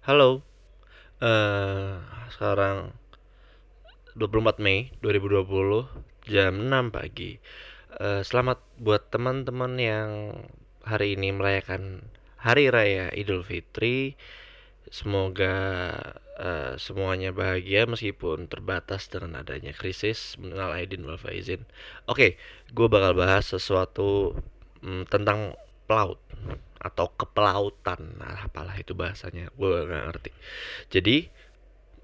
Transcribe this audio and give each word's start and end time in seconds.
Halo, 0.00 0.40
eh 1.20 2.00
sekarang 2.32 2.96
24 4.16 4.56
Mei 4.56 4.96
2020 5.04 5.44
jam 6.24 6.56
6 6.56 6.88
pagi. 6.88 7.36
Eh, 8.00 8.24
selamat 8.24 8.64
buat 8.80 9.12
teman-teman 9.12 9.76
yang 9.76 10.40
hari 10.88 11.20
ini 11.20 11.36
merayakan 11.36 12.08
Hari 12.40 12.72
Raya 12.72 13.12
Idul 13.12 13.44
Fitri. 13.44 14.16
Semoga 14.88 15.52
eh, 16.40 16.80
semuanya 16.80 17.36
bahagia 17.36 17.84
meskipun 17.84 18.48
terbatas 18.48 19.12
dengan 19.12 19.44
adanya 19.44 19.76
krisis. 19.76 20.40
Mengenal 20.40 20.80
Aidin 20.80 21.04
wal 21.04 21.20
faizin. 21.20 21.68
Oke, 22.08 22.40
gue 22.72 22.88
bakal 22.88 23.12
bahas 23.12 23.52
sesuatu 23.52 24.32
mm, 24.80 25.12
tentang 25.12 25.60
pelaut 25.84 26.16
atau 26.80 27.12
kepelautan. 27.12 28.16
Nah, 28.16 28.48
apalah 28.48 28.74
itu 28.80 28.96
bahasanya, 28.96 29.52
gue 29.52 29.70
nggak 29.86 30.04
ngerti. 30.08 30.30
Jadi, 30.88 31.16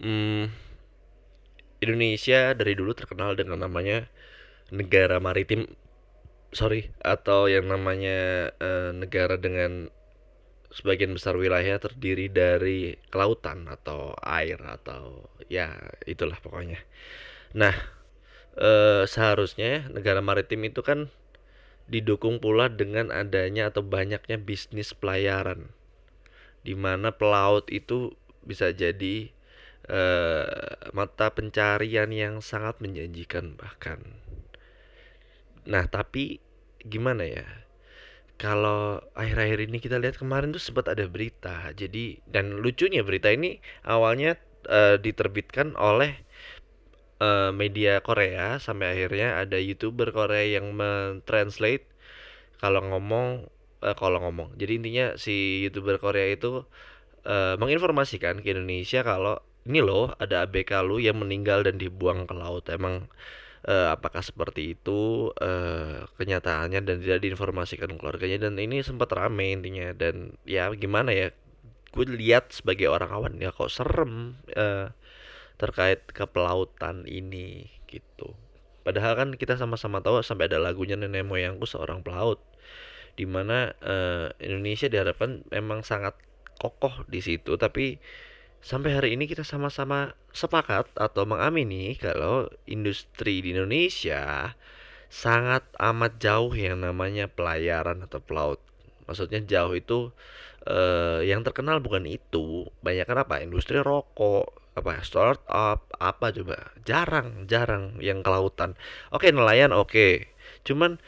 mm, 0.04 0.44
Indonesia 1.80 2.52
dari 2.52 2.72
dulu 2.76 2.92
terkenal 2.92 3.36
dengan 3.36 3.64
namanya 3.64 4.08
negara 4.72 5.16
maritim, 5.20 5.68
sorry, 6.52 6.92
atau 7.00 7.48
yang 7.48 7.68
namanya 7.68 8.52
eh, 8.56 8.90
negara 8.92 9.40
dengan 9.40 9.88
sebagian 10.72 11.16
besar 11.16 11.40
wilayah 11.40 11.80
terdiri 11.80 12.28
dari 12.28 13.00
kelautan 13.08 13.64
atau 13.64 14.12
air 14.20 14.60
atau 14.60 15.24
ya 15.48 15.72
itulah 16.04 16.36
pokoknya. 16.36 16.80
Nah, 17.56 17.72
eh, 18.60 19.04
seharusnya 19.08 19.88
negara 19.92 20.20
maritim 20.20 20.68
itu 20.68 20.80
kan 20.84 21.08
didukung 21.86 22.42
pula 22.42 22.66
dengan 22.66 23.14
adanya 23.14 23.70
atau 23.70 23.82
banyaknya 23.86 24.36
bisnis 24.42 24.90
pelayaran, 24.92 25.70
di 26.66 26.74
mana 26.74 27.14
pelaut 27.14 27.70
itu 27.70 28.14
bisa 28.42 28.74
jadi 28.74 29.30
eh, 29.86 30.74
mata 30.90 31.30
pencarian 31.30 32.10
yang 32.10 32.42
sangat 32.42 32.82
menjanjikan 32.82 33.54
bahkan. 33.54 34.02
Nah, 35.66 35.86
tapi 35.90 36.42
gimana 36.82 37.26
ya? 37.26 37.46
Kalau 38.36 39.00
akhir-akhir 39.16 39.58
ini 39.70 39.78
kita 39.80 39.96
lihat 39.96 40.20
kemarin 40.20 40.52
tuh 40.52 40.60
sempat 40.60 40.92
ada 40.92 41.08
berita. 41.08 41.72
Jadi 41.72 42.20
dan 42.28 42.60
lucunya 42.60 43.00
berita 43.00 43.32
ini 43.32 43.58
awalnya 43.86 44.36
eh, 44.68 44.98
diterbitkan 45.00 45.74
oleh 45.78 46.25
eh, 47.20 47.50
media 47.54 48.00
Korea 48.04 48.58
sampai 48.62 48.96
akhirnya 48.96 49.40
ada 49.42 49.56
YouTuber 49.60 50.12
Korea 50.12 50.60
yang 50.60 50.72
mentranslate 50.76 51.86
kalau 52.60 52.80
ngomong 52.84 53.48
eh, 53.84 53.96
kalau 53.96 54.18
ngomong. 54.24 54.56
Jadi 54.60 54.72
intinya 54.82 55.06
si 55.20 55.64
YouTuber 55.68 56.00
Korea 56.00 56.32
itu 56.32 56.64
eh, 57.26 57.54
menginformasikan 57.60 58.40
ke 58.42 58.52
Indonesia 58.54 59.00
kalau 59.06 59.40
ini 59.66 59.82
loh 59.82 60.14
ada 60.22 60.46
ABK 60.46 60.70
lu 60.86 61.02
yang 61.02 61.18
meninggal 61.18 61.66
dan 61.66 61.76
dibuang 61.80 62.24
ke 62.28 62.34
laut. 62.36 62.64
Emang 62.70 63.10
eh, 63.66 63.88
apakah 63.90 64.22
seperti 64.22 64.78
itu 64.78 65.30
eh, 65.42 66.06
kenyataannya 66.18 66.80
dan 66.86 66.96
tidak 67.02 67.20
diinformasikan 67.24 67.98
keluarganya 67.98 68.48
dan 68.48 68.54
ini 68.62 68.80
sempat 68.86 69.10
rame 69.12 69.52
intinya 69.58 69.90
dan 69.96 70.38
ya 70.46 70.70
gimana 70.72 71.10
ya 71.12 71.28
gue 71.96 72.06
lihat 72.12 72.52
sebagai 72.52 72.92
orang 72.92 73.10
awan 73.10 73.34
ya 73.40 73.50
kok 73.50 73.72
serem 73.72 74.38
eh, 74.52 74.92
terkait 75.56 76.04
kepelautan 76.08 77.04
ini 77.08 77.68
gitu 77.88 78.36
padahal 78.86 79.18
kan 79.18 79.28
kita 79.34 79.58
sama-sama 79.58 80.04
tahu 80.04 80.22
sampai 80.22 80.46
ada 80.46 80.62
lagunya 80.62 80.94
nenek 80.94 81.26
moyangku 81.26 81.66
seorang 81.66 82.04
pelaut 82.06 82.38
di 83.16 83.24
mana 83.24 83.72
eh, 83.80 84.30
Indonesia 84.44 84.86
diharapkan 84.86 85.42
memang 85.48 85.82
sangat 85.82 86.14
kokoh 86.60 87.04
di 87.08 87.24
situ 87.24 87.56
tapi 87.56 87.98
sampai 88.60 88.98
hari 88.98 89.08
ini 89.16 89.24
kita 89.30 89.44
sama-sama 89.44 90.12
sepakat 90.36 90.92
atau 90.98 91.24
mengamini 91.24 91.96
kalau 91.96 92.50
industri 92.68 93.40
di 93.40 93.56
Indonesia 93.56 94.52
sangat 95.06 95.64
amat 95.78 96.18
jauh 96.18 96.52
yang 96.52 96.82
namanya 96.82 97.30
pelayaran 97.30 98.02
atau 98.02 98.18
pelaut. 98.18 98.60
Maksudnya 99.06 99.40
jauh 99.46 99.74
itu 99.78 100.10
eh, 100.66 101.24
yang 101.30 101.46
terkenal 101.46 101.78
bukan 101.78 102.04
itu, 102.10 102.66
banyak 102.82 103.06
kan 103.06 103.22
apa? 103.22 103.40
Industri 103.40 103.78
rokok, 103.78 104.50
apa 104.76 105.00
startup, 105.00 105.88
apa 105.96 106.26
coba? 106.36 106.76
Jarang, 106.84 107.48
jarang 107.48 107.96
yang 108.04 108.20
kelautan. 108.20 108.76
Oke, 109.08 109.32
nelayan 109.32 109.72
oke. 109.72 110.28
Cuman 110.68 111.00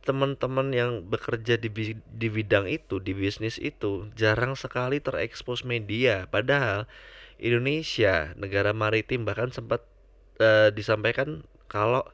teman-teman 0.00 0.72
yang 0.72 1.04
bekerja 1.04 1.60
di 1.60 1.68
di 1.94 2.28
bidang 2.32 2.64
itu, 2.64 2.96
di 2.98 3.12
bisnis 3.12 3.60
itu, 3.60 4.08
jarang 4.16 4.56
sekali 4.56 5.04
terekspos 5.04 5.68
media. 5.68 6.24
Padahal 6.32 6.88
Indonesia, 7.36 8.32
negara 8.40 8.72
maritim 8.72 9.28
bahkan 9.28 9.52
sempat 9.52 9.84
eh, 10.40 10.72
disampaikan 10.72 11.44
kalau 11.68 12.08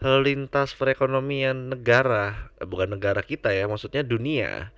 lintas 0.00 0.72
perekonomian 0.72 1.76
negara, 1.76 2.50
eh, 2.56 2.64
bukan 2.64 2.96
negara 2.96 3.20
kita 3.20 3.52
ya, 3.52 3.68
maksudnya 3.68 4.00
dunia, 4.00 4.72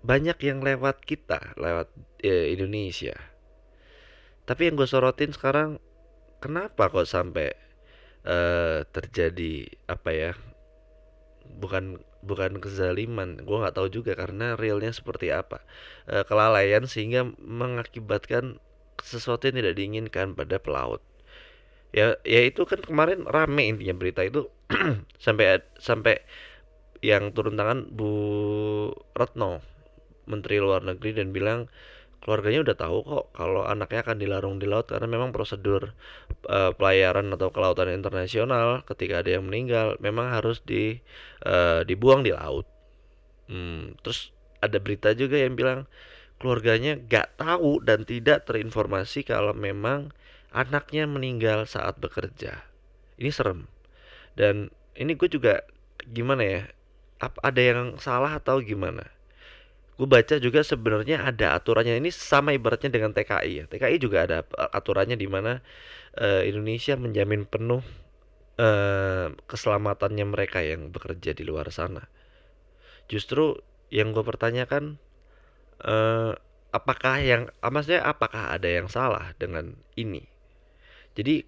banyak 0.00 0.40
yang 0.40 0.64
lewat 0.64 1.04
kita, 1.04 1.54
lewat 1.60 1.92
eh, 2.24 2.56
Indonesia. 2.56 3.14
Tapi 4.48 4.72
yang 4.72 4.80
gue 4.80 4.88
sorotin 4.88 5.36
sekarang, 5.36 5.76
kenapa 6.40 6.88
kok 6.88 7.04
sampai 7.04 7.52
eh, 8.24 8.80
terjadi 8.88 9.68
apa 9.84 10.10
ya? 10.16 10.32
Bukan 11.60 12.00
bukan 12.24 12.56
kezaliman, 12.56 13.44
gue 13.44 13.56
nggak 13.60 13.76
tahu 13.76 13.88
juga 13.92 14.16
karena 14.16 14.56
realnya 14.56 14.90
seperti 14.96 15.28
apa. 15.36 15.60
Eh, 16.08 16.24
kelalaian 16.24 16.88
sehingga 16.88 17.28
mengakibatkan 17.36 18.56
sesuatu 19.04 19.52
yang 19.52 19.60
tidak 19.60 19.74
diinginkan 19.76 20.32
pada 20.32 20.56
pelaut. 20.56 21.04
Ya, 21.92 22.16
ya 22.24 22.44
itu 22.44 22.64
kan 22.68 22.84
kemarin 22.84 23.24
rame 23.24 23.64
intinya 23.64 23.96
berita 23.96 24.20
itu 24.24 24.48
sampai 25.24 25.64
sampai 25.80 26.20
yang 27.00 27.32
turun 27.32 27.56
tangan 27.56 27.88
Bu 27.88 28.12
Retno, 29.16 29.64
Menteri 30.28 30.60
Luar 30.60 30.84
Negeri 30.84 31.16
dan 31.16 31.32
bilang 31.32 31.70
keluarganya 32.22 32.60
udah 32.66 32.76
tahu 32.76 32.98
kok 33.06 33.24
kalau 33.38 33.62
anaknya 33.64 34.00
akan 34.04 34.16
dilarung 34.22 34.56
di 34.62 34.66
laut 34.66 34.86
karena 34.90 35.06
memang 35.06 35.30
prosedur 35.30 35.94
eh, 36.50 36.72
pelayaran 36.74 37.26
atau 37.34 37.48
kelautan 37.54 37.90
internasional 37.94 38.82
ketika 38.84 39.22
ada 39.22 39.38
yang 39.38 39.44
meninggal 39.48 39.96
memang 40.02 40.32
harus 40.34 40.60
di 40.62 40.98
eh, 41.46 41.80
dibuang 41.88 42.22
di 42.26 42.32
laut. 42.34 42.66
Hmm, 43.48 43.96
terus 44.04 44.30
ada 44.60 44.76
berita 44.82 45.14
juga 45.16 45.40
yang 45.40 45.54
bilang 45.56 45.88
keluarganya 46.38 46.98
gak 46.98 47.40
tahu 47.40 47.82
dan 47.82 48.06
tidak 48.06 48.46
terinformasi 48.46 49.26
kalau 49.26 49.52
memang 49.56 50.14
anaknya 50.54 51.04
meninggal 51.08 51.66
saat 51.66 51.98
bekerja. 51.98 52.62
Ini 53.18 53.30
serem. 53.34 53.66
Dan 54.38 54.70
ini 54.94 55.18
gue 55.18 55.28
juga 55.30 55.66
gimana 56.06 56.42
ya? 56.46 56.62
Ap- 57.18 57.42
ada 57.42 57.60
yang 57.60 57.98
salah 57.98 58.38
atau 58.38 58.62
gimana? 58.62 59.17
Gue 59.98 60.06
baca 60.06 60.38
juga 60.38 60.62
sebenarnya 60.62 61.26
ada 61.26 61.58
aturannya. 61.58 61.98
Ini 61.98 62.10
sama 62.14 62.54
ibaratnya 62.54 62.94
dengan 62.94 63.10
TKI 63.10 63.52
ya. 63.52 63.64
TKI 63.66 63.96
juga 63.98 64.30
ada 64.30 64.46
aturannya 64.70 65.18
di 65.18 65.26
mana 65.26 65.58
eh, 66.14 66.46
Indonesia 66.46 66.94
menjamin 66.94 67.42
penuh 67.50 67.82
eh, 68.62 69.34
keselamatannya 69.34 70.26
mereka 70.30 70.62
yang 70.62 70.94
bekerja 70.94 71.34
di 71.34 71.42
luar 71.42 71.66
sana. 71.74 72.06
Justru 73.10 73.58
yang 73.90 74.14
gue 74.14 74.22
pertanyakan 74.22 75.02
eh, 75.82 76.32
apakah 76.70 77.16
yang 77.18 77.50
ah, 77.58 77.74
maksudnya 77.74 78.06
apakah 78.06 78.54
ada 78.54 78.70
yang 78.70 78.86
salah 78.86 79.34
dengan 79.34 79.74
ini? 79.98 80.22
Jadi 81.18 81.42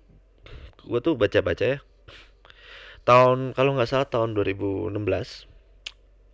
gue 0.90 0.98
tuh 0.98 1.14
baca-baca 1.14 1.78
ya 1.78 1.78
tahun 3.04 3.56
kalau 3.56 3.76
nggak 3.76 3.88
salah 3.88 4.08
tahun 4.08 4.36
2016 4.36 4.92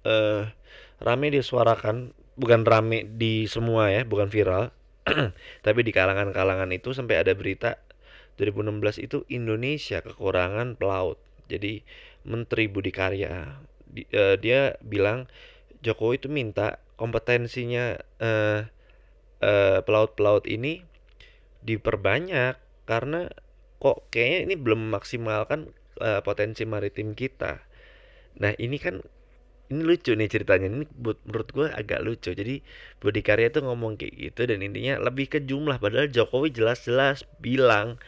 eh 0.07 0.45
rame 1.01 1.33
disuarakan 1.33 2.13
bukan 2.37 2.63
rame 2.69 3.09
di 3.09 3.49
semua 3.49 3.89
ya 3.93 4.03
bukan 4.05 4.29
viral 4.29 4.73
tapi 5.67 5.81
di 5.87 5.93
kalangan-kalangan 5.95 6.69
itu 6.73 6.93
sampai 6.93 7.23
ada 7.23 7.33
berita 7.33 7.81
2016 8.37 9.01
itu 9.01 9.25
Indonesia 9.33 10.05
kekurangan 10.05 10.77
pelaut 10.77 11.17
jadi 11.49 11.81
Menteri 12.27 12.69
Budi 12.69 12.93
Karya 12.93 13.57
di- 13.89 14.09
eh, 14.13 14.37
dia 14.37 14.77
bilang 14.85 15.31
Jokowi 15.81 16.21
itu 16.21 16.29
minta 16.29 16.83
kompetensinya 17.01 17.97
eh, 18.21 18.61
eh, 19.41 19.79
pelaut-pelaut 19.85 20.45
ini 20.49 20.85
diperbanyak 21.65 22.57
karena 22.87 23.29
kok 23.83 24.09
kayaknya 24.13 24.39
ini 24.51 24.55
belum 24.57 24.91
memaksimalkan 24.91 25.71
eh, 26.01 26.21
potensi 26.25 26.63
maritim 26.65 27.13
kita. 27.13 27.63
Nah, 28.41 28.53
ini 28.61 28.77
kan 28.77 29.01
ini 29.67 29.83
lucu 29.83 30.15
nih 30.15 30.31
ceritanya. 30.31 30.71
Ini 30.71 30.87
buat 30.95 31.19
menurut 31.27 31.49
gue 31.51 31.67
agak 31.71 32.01
lucu. 32.07 32.31
Jadi 32.31 32.63
Budi 33.03 33.21
Karya 33.23 33.51
tuh 33.51 33.67
ngomong 33.67 33.99
kayak 33.99 34.15
gitu 34.15 34.47
dan 34.47 34.63
intinya 34.63 35.03
lebih 35.03 35.27
ke 35.27 35.39
jumlah 35.43 35.83
padahal 35.83 36.07
Jokowi 36.07 36.55
jelas-jelas 36.55 37.27
bilang 37.43 37.99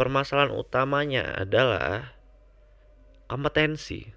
permasalahan 0.00 0.56
utamanya 0.56 1.36
adalah 1.36 2.16
kompetensi 3.28 4.08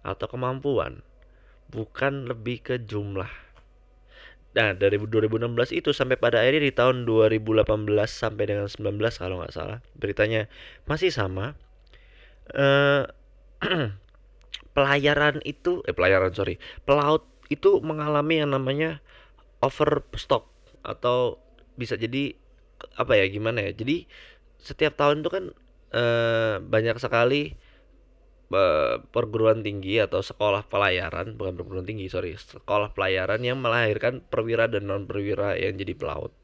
atau 0.00 0.26
kemampuan, 0.28 1.04
bukan 1.68 2.28
lebih 2.28 2.64
ke 2.64 2.74
jumlah. 2.80 3.28
Nah, 4.50 4.74
dari 4.74 4.98
2016 4.98 5.70
itu 5.70 5.94
sampai 5.94 6.18
pada 6.18 6.42
akhirnya 6.42 6.66
di 6.66 6.74
tahun 6.74 7.06
2018 7.06 7.62
sampai 8.10 8.44
dengan 8.50 8.66
19 8.66 8.98
kalau 9.22 9.38
nggak 9.40 9.54
salah, 9.54 9.78
beritanya 9.94 10.50
masih 10.90 11.14
sama. 11.14 11.54
Eh 12.50 13.06
pelayaran 14.76 15.42
itu 15.42 15.82
eh 15.86 15.94
pelayaran 15.94 16.32
sorry, 16.34 16.56
pelaut 16.86 17.26
itu 17.50 17.82
mengalami 17.82 18.42
yang 18.42 18.54
namanya 18.54 19.02
overstock 19.60 20.46
atau 20.86 21.36
bisa 21.74 21.98
jadi 21.98 22.34
apa 22.96 23.18
ya 23.18 23.26
gimana 23.28 23.64
ya? 23.66 23.72
Jadi 23.74 24.06
setiap 24.60 24.96
tahun 24.96 25.24
itu 25.24 25.30
kan 25.32 25.44
eh, 25.94 26.54
banyak 26.62 26.96
sekali 27.00 27.56
eh, 28.52 28.94
perguruan 29.10 29.62
tinggi 29.66 29.98
atau 30.02 30.20
sekolah 30.22 30.66
pelayaran 30.68 31.34
bukan 31.38 31.54
perguruan 31.58 31.86
tinggi 31.86 32.06
sorry 32.10 32.34
sekolah 32.36 32.92
pelayaran 32.94 33.40
yang 33.42 33.58
melahirkan 33.62 34.22
perwira 34.26 34.66
dan 34.70 34.90
non 34.90 35.06
perwira 35.06 35.56
yang 35.58 35.78
jadi 35.78 35.94
pelaut 35.96 36.34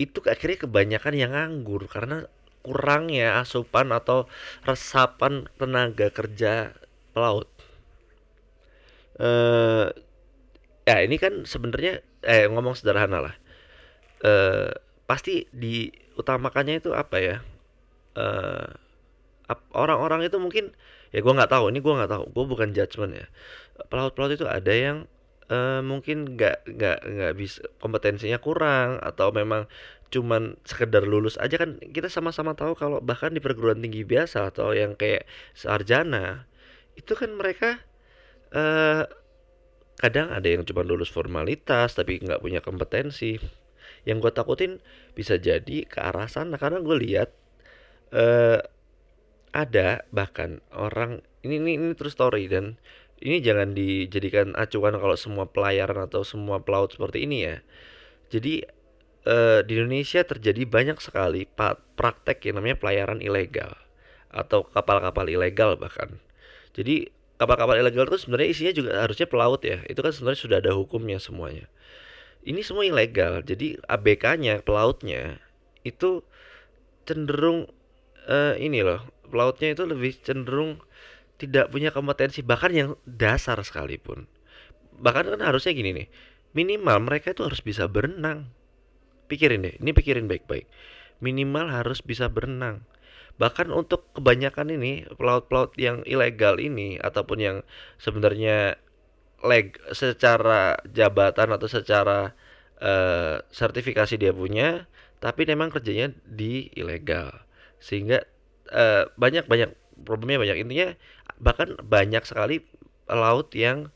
itu 0.00 0.24
akhirnya 0.24 0.64
kebanyakan 0.64 1.14
yang 1.14 1.32
nganggur 1.36 1.84
karena 1.84 2.24
kurangnya 2.64 3.40
asupan 3.40 3.92
atau 3.92 4.28
resapan 4.64 5.48
tenaga 5.56 6.08
kerja 6.12 6.72
pelaut. 7.14 7.48
Eh 9.20 9.86
ya 10.88 10.96
ini 11.04 11.16
kan 11.20 11.44
sebenarnya 11.44 12.02
eh 12.24 12.48
ngomong 12.48 12.74
sederhana 12.78 13.18
lah. 13.30 13.34
Eh 14.24 14.72
pasti 15.08 15.46
diutamakannya 15.50 16.80
itu 16.82 16.90
apa 16.94 17.16
ya? 17.18 17.36
Eh 18.16 18.66
orang-orang 19.74 20.30
itu 20.30 20.38
mungkin 20.38 20.70
ya 21.10 21.18
gue 21.24 21.32
nggak 21.34 21.50
tahu 21.50 21.74
ini 21.74 21.82
gue 21.82 21.90
nggak 21.90 22.10
tahu 22.10 22.24
gue 22.30 22.44
bukan 22.46 22.68
judgement 22.76 23.12
ya. 23.14 23.26
Pelaut-pelaut 23.90 24.32
itu 24.34 24.46
ada 24.46 24.72
yang 24.72 25.10
uh, 25.50 25.82
mungkin 25.82 26.38
nggak 26.38 26.70
nggak 26.70 26.98
nggak 27.04 27.32
bisa 27.36 27.66
kompetensinya 27.82 28.38
kurang 28.38 29.02
atau 29.02 29.34
memang 29.34 29.66
cuman 30.10 30.58
sekedar 30.66 31.06
lulus 31.06 31.38
aja 31.38 31.54
kan 31.54 31.78
kita 31.78 32.10
sama-sama 32.10 32.58
tahu 32.58 32.74
kalau 32.74 32.98
bahkan 32.98 33.30
di 33.30 33.38
perguruan 33.38 33.78
tinggi 33.78 34.02
biasa 34.02 34.50
atau 34.50 34.74
yang 34.74 34.98
kayak 34.98 35.26
sarjana 35.54 36.49
itu 37.00 37.16
kan 37.16 37.32
mereka 37.32 37.80
uh, 38.52 39.08
kadang 39.96 40.28
ada 40.32 40.44
yang 40.44 40.68
cuma 40.68 40.84
lulus 40.84 41.08
formalitas 41.08 41.96
tapi 41.96 42.20
nggak 42.20 42.44
punya 42.44 42.60
kompetensi 42.60 43.40
yang 44.04 44.20
gue 44.20 44.32
takutin 44.32 44.80
bisa 45.16 45.40
jadi 45.40 45.88
ke 45.88 45.98
arah 46.00 46.28
sana 46.28 46.60
karena 46.60 46.80
gue 46.84 46.96
lihat 47.00 47.32
uh, 48.12 48.60
ada 49.50 50.06
bahkan 50.14 50.62
orang 50.70 51.24
ini 51.42 51.58
ini 51.58 51.72
ini 51.80 51.92
true 51.96 52.12
story 52.12 52.46
dan 52.46 52.78
ini 53.20 53.44
jangan 53.44 53.76
dijadikan 53.76 54.56
acuan 54.56 54.96
kalau 54.96 55.16
semua 55.16 55.44
pelayaran 55.48 56.08
atau 56.08 56.24
semua 56.24 56.64
pelaut 56.64 56.96
seperti 56.96 57.28
ini 57.28 57.44
ya. 57.44 57.56
Jadi 58.32 58.64
eh, 59.28 59.60
di 59.64 59.72
Indonesia 59.76 60.24
terjadi 60.24 60.64
banyak 60.64 60.98
sekali 61.04 61.44
praktek 61.96 62.48
yang 62.48 62.60
namanya 62.60 62.80
pelayaran 62.80 63.20
ilegal 63.20 63.76
atau 64.32 64.64
kapal-kapal 64.64 65.28
ilegal 65.28 65.76
bahkan. 65.76 66.16
Jadi 66.76 67.10
kapal-kapal 67.40 67.80
ilegal 67.80 68.06
itu 68.06 68.18
sebenarnya 68.26 68.48
isinya 68.52 68.72
juga 68.74 68.90
harusnya 69.02 69.26
pelaut 69.26 69.60
ya. 69.64 69.82
Itu 69.88 70.04
kan 70.04 70.12
sebenarnya 70.14 70.40
sudah 70.40 70.56
ada 70.60 70.72
hukumnya 70.76 71.18
semuanya. 71.18 71.66
Ini 72.46 72.60
semua 72.64 72.88
ilegal. 72.88 73.44
Jadi 73.44 73.76
ABK-nya, 73.84 74.64
pelautnya 74.64 75.40
itu 75.84 76.24
cenderung 77.08 77.68
uh, 78.28 78.54
ini 78.60 78.84
loh 78.84 79.00
pelautnya 79.30 79.72
itu 79.72 79.86
lebih 79.86 80.18
cenderung 80.20 80.82
tidak 81.40 81.72
punya 81.72 81.88
kompetensi 81.94 82.44
bahkan 82.44 82.72
yang 82.74 82.90
dasar 83.08 83.56
sekalipun 83.64 84.28
bahkan 85.00 85.24
kan 85.32 85.40
harusnya 85.40 85.72
gini 85.72 85.96
nih 85.96 86.08
minimal 86.52 87.00
mereka 87.00 87.32
itu 87.32 87.46
harus 87.46 87.62
bisa 87.64 87.88
berenang 87.88 88.52
pikirin 89.30 89.64
deh 89.64 89.74
ini 89.80 89.90
pikirin 89.96 90.28
baik-baik 90.28 90.68
minimal 91.24 91.72
harus 91.72 92.04
bisa 92.04 92.28
berenang 92.28 92.84
bahkan 93.40 93.72
untuk 93.72 94.04
kebanyakan 94.12 94.76
ini 94.76 95.08
pelaut-pelaut 95.16 95.72
yang 95.80 96.04
ilegal 96.04 96.60
ini 96.60 97.00
ataupun 97.00 97.38
yang 97.40 97.56
sebenarnya 97.96 98.76
leg 99.40 99.80
secara 99.96 100.76
jabatan 100.84 101.48
atau 101.56 101.64
secara 101.64 102.36
uh, 102.84 103.40
sertifikasi 103.48 104.20
dia 104.20 104.36
punya 104.36 104.84
tapi 105.24 105.48
memang 105.48 105.72
kerjanya 105.72 106.12
di 106.28 106.68
ilegal. 106.76 107.32
Sehingga 107.80 108.28
uh, 108.72 109.08
banyak 109.16 109.48
banyak 109.48 109.72
problemnya 110.04 110.40
banyak. 110.40 110.60
Intinya 110.60 110.88
bahkan 111.40 111.80
banyak 111.80 112.24
sekali 112.28 112.60
laut 113.08 113.52
yang 113.56 113.88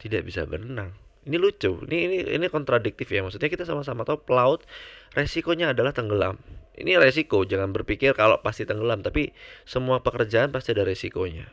tidak 0.00 0.24
bisa 0.24 0.48
berenang. 0.48 0.96
Ini 1.28 1.36
lucu. 1.36 1.84
Ini 1.84 1.96
ini 2.08 2.16
ini 2.32 2.46
kontradiktif 2.48 3.12
ya. 3.12 3.20
Maksudnya 3.20 3.52
kita 3.52 3.68
sama-sama 3.68 4.08
tahu 4.08 4.24
pelaut 4.24 4.64
resikonya 5.12 5.76
adalah 5.76 5.92
tenggelam 5.92 6.40
ini 6.76 7.00
resiko 7.00 7.42
jangan 7.48 7.72
berpikir 7.72 8.12
kalau 8.12 8.40
pasti 8.44 8.68
tenggelam 8.68 9.00
tapi 9.00 9.32
semua 9.64 10.04
pekerjaan 10.04 10.52
pasti 10.52 10.76
ada 10.76 10.84
resikonya. 10.84 11.48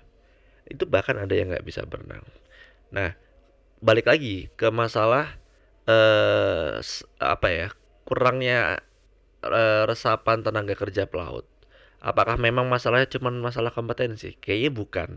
Itu 0.67 0.87
bahkan 0.87 1.15
ada 1.19 1.31
yang 1.31 1.51
nggak 1.51 1.63
bisa 1.63 1.87
berenang. 1.87 2.23
Nah 2.91 3.15
balik 3.83 4.07
lagi 4.07 4.51
ke 4.55 4.67
masalah 4.71 5.39
eh 5.83 6.79
apa 7.19 7.47
ya 7.51 7.67
kurangnya 8.07 8.83
eh, 9.43 9.83
resapan 9.87 10.43
tenaga 10.43 10.75
kerja 10.75 11.07
pelaut. 11.07 11.47
Apakah 12.03 12.35
memang 12.35 12.67
masalahnya 12.67 13.07
cuma 13.07 13.31
masalah 13.31 13.71
kompetensi? 13.71 14.35
Kayaknya 14.35 14.71
bukan. 14.75 15.09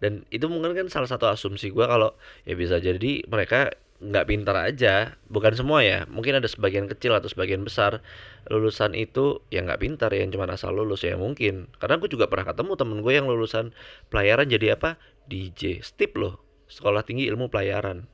Dan 0.00 0.24
itu 0.34 0.48
mungkin 0.48 0.72
kan 0.74 0.88
salah 0.88 1.06
satu 1.06 1.28
asumsi 1.28 1.70
gue 1.70 1.84
kalau 1.84 2.16
ya 2.48 2.56
bisa 2.56 2.80
jadi 2.80 3.22
mereka 3.28 3.76
nggak 4.02 4.26
pintar 4.26 4.58
aja 4.58 5.14
bukan 5.30 5.54
semua 5.54 5.86
ya 5.86 6.10
mungkin 6.10 6.34
ada 6.34 6.50
sebagian 6.50 6.90
kecil 6.90 7.14
atau 7.14 7.30
sebagian 7.30 7.62
besar 7.62 8.02
lulusan 8.50 8.98
itu 8.98 9.38
yang 9.54 9.70
nggak 9.70 9.78
pintar 9.78 10.10
yang 10.10 10.34
cuma 10.34 10.50
asal 10.50 10.74
lulus 10.74 11.06
ya 11.06 11.14
mungkin. 11.14 11.70
Karena 11.78 12.02
gue 12.02 12.10
juga 12.10 12.26
pernah 12.26 12.50
ketemu 12.50 12.74
temen 12.74 12.98
gue 12.98 13.12
yang 13.14 13.30
lulusan 13.30 13.70
pelayaran 14.10 14.50
jadi 14.50 14.74
apa? 14.74 14.98
DJ 15.30 15.86
Stip 15.86 16.18
loh 16.18 16.42
sekolah 16.66 17.06
tinggi 17.06 17.30
ilmu 17.30 17.46
pelayaran. 17.46 18.10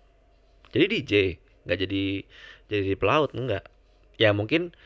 Jadi 0.69 0.85
DJ 0.85 1.13
nggak 1.65 1.79
jadi 1.89 2.05
jadi 2.69 2.93
pelaut 3.01 3.33
enggak 3.33 3.65
ya 4.21 4.37
mungkin 4.37 4.77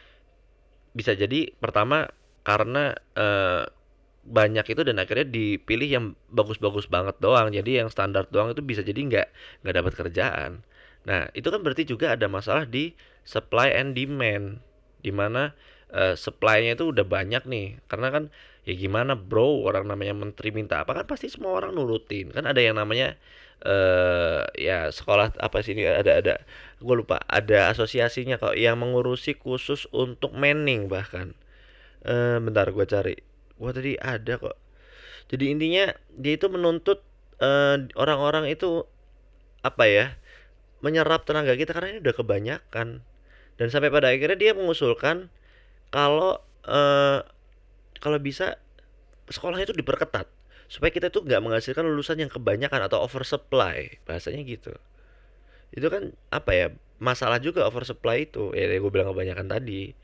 bisa 0.94 1.18
jadi 1.18 1.50
pertama 1.58 2.10
karena 2.46 2.94
uh, 3.18 3.66
banyak 4.22 4.62
itu 4.70 4.86
dan 4.86 5.02
akhirnya 5.02 5.26
dipilih 5.26 5.88
yang 5.90 6.04
bagus-bagus 6.30 6.86
banget 6.86 7.18
doang. 7.18 7.50
Jadi 7.50 7.82
yang 7.82 7.90
standar 7.90 8.30
doang 8.30 8.54
itu 8.54 8.62
bisa 8.62 8.86
jadi 8.86 9.02
nggak 9.02 9.28
nggak 9.66 9.74
dapat 9.74 9.92
kerjaan 9.98 10.62
nah 11.02 11.26
itu 11.34 11.48
kan 11.50 11.60
berarti 11.60 11.82
juga 11.88 12.14
ada 12.14 12.30
masalah 12.30 12.66
di 12.66 12.94
supply 13.26 13.74
and 13.74 13.94
demand 13.98 14.62
di 15.02 15.10
mana 15.10 15.54
uh, 15.92 16.14
supply-nya 16.16 16.74
itu 16.78 16.90
udah 16.90 17.04
banyak 17.06 17.44
nih. 17.46 17.78
Karena 17.86 18.08
kan 18.10 18.24
ya 18.62 18.74
gimana 18.78 19.18
bro 19.18 19.66
orang 19.66 19.90
namanya 19.90 20.14
menteri 20.14 20.54
minta 20.54 20.86
apa 20.86 20.94
kan 20.94 21.04
pasti 21.06 21.28
semua 21.28 21.58
orang 21.58 21.76
nurutin. 21.76 22.32
Kan 22.32 22.48
ada 22.48 22.58
yang 22.58 22.80
namanya 22.80 23.18
uh, 23.66 24.46
ya 24.56 24.88
sekolah 24.90 25.36
apa 25.38 25.60
sih 25.62 25.76
ini 25.76 25.86
ada 25.86 26.18
ada 26.18 26.34
gue 26.78 26.94
lupa 26.94 27.22
ada 27.26 27.70
asosiasinya 27.70 28.38
kok 28.38 28.54
yang 28.58 28.80
mengurusi 28.80 29.36
khusus 29.36 29.86
untuk 29.92 30.32
manning 30.34 30.88
bahkan. 30.90 31.36
Uh, 32.02 32.42
bentar 32.42 32.66
gue 32.70 32.86
cari. 32.86 33.16
Gua 33.62 33.70
tadi 33.70 33.94
ada 33.94 34.42
kok. 34.42 34.58
Jadi 35.30 35.54
intinya 35.54 35.94
dia 36.18 36.34
itu 36.34 36.50
menuntut 36.50 36.98
orang 37.38 37.86
eh, 37.86 37.94
orang-orang 37.94 38.44
itu 38.50 38.86
apa 39.62 39.86
ya 39.86 40.06
menyerap 40.82 41.24
tenaga 41.24 41.54
kita 41.54 41.72
karena 41.72 41.96
ini 41.96 42.00
udah 42.02 42.14
kebanyakan. 42.14 43.00
Dan 43.56 43.66
sampai 43.70 43.88
pada 43.88 44.10
akhirnya 44.10 44.36
dia 44.36 44.52
mengusulkan 44.52 45.30
kalau 45.94 46.42
uh, 46.66 47.22
kalau 48.02 48.18
bisa 48.18 48.58
sekolahnya 49.30 49.70
itu 49.70 49.76
diperketat 49.78 50.26
supaya 50.66 50.90
kita 50.90 51.12
tuh 51.12 51.22
nggak 51.22 51.40
menghasilkan 51.44 51.84
lulusan 51.86 52.18
yang 52.18 52.32
kebanyakan 52.32 52.88
atau 52.88 53.04
oversupply 53.04 54.02
bahasanya 54.08 54.42
gitu. 54.42 54.74
Itu 55.70 55.86
kan 55.88 56.12
apa 56.34 56.50
ya 56.52 56.66
masalah 56.98 57.38
juga 57.38 57.64
oversupply 57.68 58.26
itu. 58.26 58.50
Ya 58.56 58.66
gue 58.72 58.90
bilang 58.92 59.14
kebanyakan 59.14 59.46
tadi. 59.52 59.94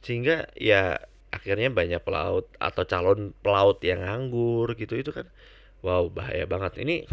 Sehingga 0.00 0.48
ya 0.56 1.04
akhirnya 1.30 1.70
banyak 1.70 2.02
pelaut 2.02 2.50
atau 2.58 2.82
calon 2.86 3.36
pelaut 3.44 3.78
yang 3.86 4.02
nganggur 4.02 4.74
gitu 4.74 4.98
itu 4.98 5.10
kan 5.10 5.26
wow 5.84 6.06
bahaya 6.08 6.46
banget. 6.46 6.80
Ini 6.80 7.04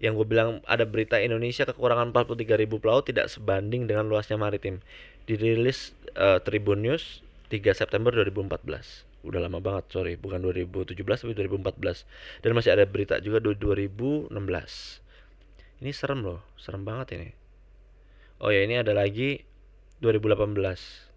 yang 0.00 0.16
gue 0.16 0.24
bilang 0.24 0.64
ada 0.64 0.88
berita 0.88 1.20
Indonesia 1.20 1.68
kekurangan 1.68 2.16
43 2.16 2.56
ribu 2.56 2.80
pelaut 2.80 3.04
tidak 3.04 3.28
sebanding 3.28 3.84
dengan 3.84 4.08
luasnya 4.08 4.40
maritim. 4.40 4.80
Dirilis 5.28 5.92
uh, 6.16 6.40
Tribun 6.40 6.80
News 6.80 7.20
3 7.52 7.76
September 7.76 8.08
2014 8.16 9.04
udah 9.20 9.40
lama 9.44 9.60
banget 9.60 9.92
sorry. 9.92 10.16
Bukan 10.16 10.40
2017 10.40 10.96
tapi 10.96 11.36
2014 11.36 12.40
dan 12.40 12.50
masih 12.56 12.72
ada 12.72 12.88
berita 12.88 13.20
juga 13.20 13.44
2016 13.44 14.32
ini 15.84 15.92
serem 15.92 16.24
loh. 16.24 16.40
Serem 16.56 16.80
banget 16.80 17.20
ini. 17.20 17.28
Oh 18.40 18.48
ya 18.48 18.64
ini 18.64 18.80
ada 18.80 18.96
lagi 18.96 19.44
2018 20.00 21.12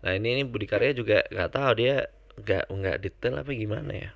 nah 0.00 0.16
ini 0.16 0.40
ini 0.40 0.42
Budi 0.48 0.64
Karya 0.64 0.96
juga 0.96 1.20
nggak 1.28 1.50
tahu 1.52 1.70
dia 1.76 2.08
nggak 2.40 2.72
nggak 2.72 2.96
detail 3.04 3.38
apa 3.38 3.50
gimana 3.54 3.92
ya. 3.94 4.10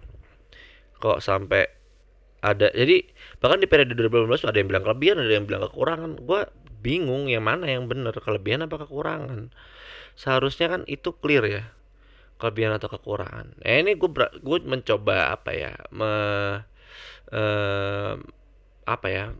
Kok 0.98 1.22
sampai 1.22 1.83
ada 2.44 2.68
jadi 2.76 3.08
bahkan 3.40 3.56
di 3.56 3.64
periode 3.64 3.96
2018 3.96 4.52
ada 4.52 4.58
yang 4.60 4.68
bilang 4.68 4.84
kelebihan 4.84 5.16
ada 5.16 5.32
yang 5.32 5.48
bilang 5.48 5.64
kekurangan. 5.64 6.10
Gue 6.20 6.44
bingung 6.84 7.32
yang 7.32 7.48
mana 7.48 7.64
yang 7.64 7.88
benar 7.88 8.12
kelebihan 8.20 8.68
apa 8.68 8.84
kekurangan. 8.84 9.48
Seharusnya 10.12 10.68
kan 10.68 10.80
itu 10.84 11.16
clear 11.16 11.44
ya 11.48 11.64
kelebihan 12.36 12.76
atau 12.76 12.92
kekurangan. 12.92 13.56
Nah 13.64 13.72
ini 13.80 13.96
gue 13.96 14.10
gue 14.44 14.58
mencoba 14.68 15.32
apa 15.32 15.50
ya 15.56 15.72
me, 15.88 16.12
eh, 17.32 18.12
apa 18.84 19.08
ya 19.08 19.32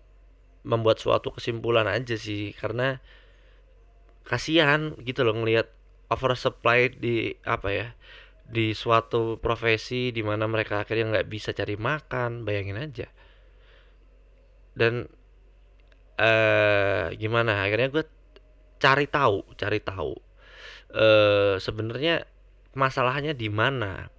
membuat 0.65 0.97
suatu 0.97 1.29
kesimpulan 1.29 1.85
aja 1.85 2.17
sih 2.17 2.57
karena 2.57 3.05
kasihan 4.25 4.97
gitu 5.05 5.21
loh 5.21 5.37
ngelihat 5.37 5.69
oversupply 6.09 6.89
di 6.89 7.37
apa 7.45 7.69
ya 7.69 7.87
di 8.45 8.77
suatu 8.77 9.41
profesi 9.41 10.13
di 10.13 10.21
mana 10.21 10.45
mereka 10.45 10.85
akhirnya 10.85 11.19
nggak 11.19 11.29
bisa 11.29 11.51
cari 11.57 11.75
makan 11.81 12.45
bayangin 12.45 12.79
aja. 12.79 13.09
Dan 14.77 15.09
eh 16.21 17.07
gimana? 17.17 17.65
Akhirnya 17.65 17.89
gue 17.91 18.05
cari 18.79 19.07
tahu 19.09 19.57
cari 19.57 19.81
tahu 19.81 20.13
eh 20.95 21.57
sebenarnya 21.59 22.27
masalahnya 22.77 23.33
di 23.35 23.49
mana? 23.51 24.11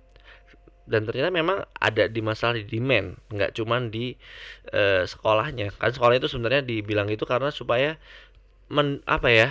Dan 0.86 1.10
ternyata 1.10 1.34
memang 1.34 1.66
ada 1.82 2.06
di 2.06 2.22
masalah 2.22 2.62
di 2.62 2.66
demand 2.70 3.18
nggak 3.34 3.58
cuman 3.58 3.90
di 3.90 4.14
uh, 4.70 5.02
sekolahnya. 5.02 5.74
Kan 5.82 5.92
sekolah 5.96 6.22
itu 6.22 6.30
sebenarnya 6.30 6.62
dibilang 6.62 7.10
itu 7.10 7.26
karena 7.26 7.50
supaya 7.50 7.98
men 8.70 9.02
apa 9.10 9.30
ya 9.34 9.50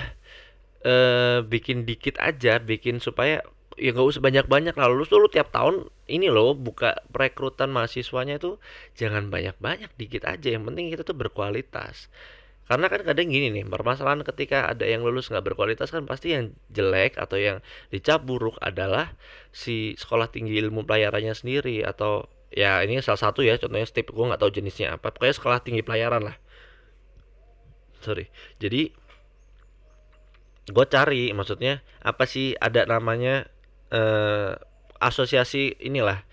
uh, 0.86 1.42
bikin 1.42 1.86
dikit 1.88 2.18
aja 2.22 2.62
bikin 2.62 3.02
supaya 3.02 3.42
ya 3.76 3.90
nggak 3.94 4.06
usah 4.06 4.22
banyak-banyak. 4.22 4.74
Lah 4.74 4.88
lulus 4.90 5.10
tuh 5.10 5.22
lu 5.22 5.28
tiap 5.30 5.50
tahun 5.54 5.88
ini 6.06 6.28
loh 6.30 6.54
buka 6.54 7.02
perekrutan 7.10 7.70
mahasiswanya 7.70 8.38
itu 8.38 8.58
jangan 8.98 9.28
banyak-banyak 9.28 9.90
dikit 9.98 10.24
aja. 10.26 10.54
Yang 10.54 10.64
penting 10.70 10.84
kita 10.92 11.02
tuh 11.06 11.16
berkualitas. 11.16 12.08
Karena 12.64 12.88
kan 12.88 13.04
kadang 13.04 13.28
gini 13.28 13.52
nih 13.52 13.68
permasalahan 13.68 14.24
ketika 14.24 14.72
ada 14.72 14.88
yang 14.88 15.04
lulus 15.04 15.28
nggak 15.28 15.52
berkualitas 15.52 15.92
kan 15.92 16.08
pasti 16.08 16.32
yang 16.32 16.56
jelek 16.72 17.20
atau 17.20 17.36
yang 17.36 17.60
dicap 17.92 18.24
buruk 18.24 18.56
adalah 18.64 19.12
si 19.52 19.92
sekolah 20.00 20.32
tinggi 20.32 20.56
ilmu 20.64 20.88
pelayarannya 20.88 21.36
sendiri 21.36 21.84
atau 21.84 22.24
ya 22.48 22.80
ini 22.80 23.04
salah 23.04 23.20
satu 23.20 23.44
ya 23.44 23.60
contohnya 23.60 23.84
step 23.84 24.08
gue 24.08 24.24
nggak 24.24 24.40
tahu 24.40 24.48
jenisnya 24.48 24.96
apa. 24.96 25.12
Pokoknya 25.12 25.36
sekolah 25.36 25.58
tinggi 25.60 25.84
pelayaran 25.84 26.24
lah. 26.24 26.36
Sorry. 28.00 28.32
Jadi 28.56 29.04
gue 30.64 30.86
cari 30.88 31.28
maksudnya 31.36 31.84
apa 32.00 32.24
sih 32.24 32.56
ada 32.56 32.88
namanya 32.88 33.52
eh, 33.94 34.52
asosiasi 34.98 35.78
inilah 35.78 36.26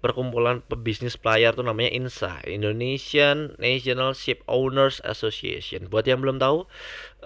perkumpulan 0.00 0.62
pebisnis 0.62 1.18
pelayar 1.18 1.56
tuh 1.56 1.66
namanya 1.66 1.90
INSA 1.90 2.44
Indonesian 2.46 3.58
National 3.58 4.14
Ship 4.14 4.38
Owners 4.46 5.02
Association. 5.02 5.90
Buat 5.90 6.06
yang 6.06 6.22
belum 6.22 6.38
tahu 6.38 6.68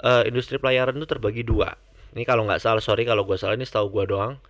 uh, 0.01 0.23
industri 0.25 0.57
pelayaran 0.57 0.97
itu 0.97 1.05
terbagi 1.05 1.45
dua. 1.45 1.77
Ini 2.17 2.25
kalau 2.25 2.49
nggak 2.49 2.63
salah 2.63 2.81
sorry 2.81 3.05
kalau 3.05 3.29
gue 3.29 3.37
salah 3.37 3.59
ini 3.59 3.69
setahu 3.69 3.93
gue 3.93 4.05
doang. 4.09 4.41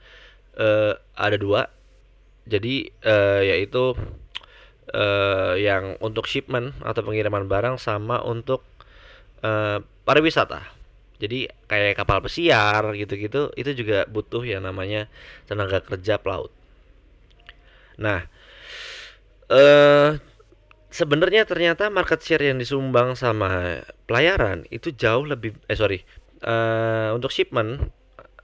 Uh, 0.55 0.95
ada 1.19 1.41
dua. 1.41 1.75
Jadi 2.47 2.93
uh, 3.03 3.43
yaitu 3.43 3.99
uh, 4.95 5.55
yang 5.59 5.99
untuk 5.99 6.31
shipment 6.31 6.77
atau 6.87 7.03
pengiriman 7.03 7.51
barang 7.51 7.83
sama 7.83 8.23
untuk 8.23 8.63
uh, 9.43 9.83
pariwisata 10.07 10.80
jadi 11.21 11.53
kayak 11.69 12.01
kapal 12.01 12.25
pesiar 12.25 12.97
gitu-gitu 12.97 13.53
itu 13.61 13.71
juga 13.77 14.09
butuh 14.09 14.43
yang 14.43 14.65
namanya 14.65 15.13
tenaga 15.45 15.85
kerja 15.85 16.17
pelaut 16.17 16.51
Nah, 18.01 18.25
eh 19.53 20.11
sebenarnya 20.91 21.45
ternyata 21.47 21.93
market 21.93 22.25
share 22.25 22.43
yang 22.51 22.59
disumbang 22.59 23.15
sama 23.15 23.85
pelayaran 24.09 24.67
itu 24.75 24.91
jauh 24.91 25.23
lebih 25.23 25.55
eh 25.71 25.79
sorry 25.79 26.03
uh, 26.43 27.15
untuk 27.15 27.31
shipment 27.31 27.93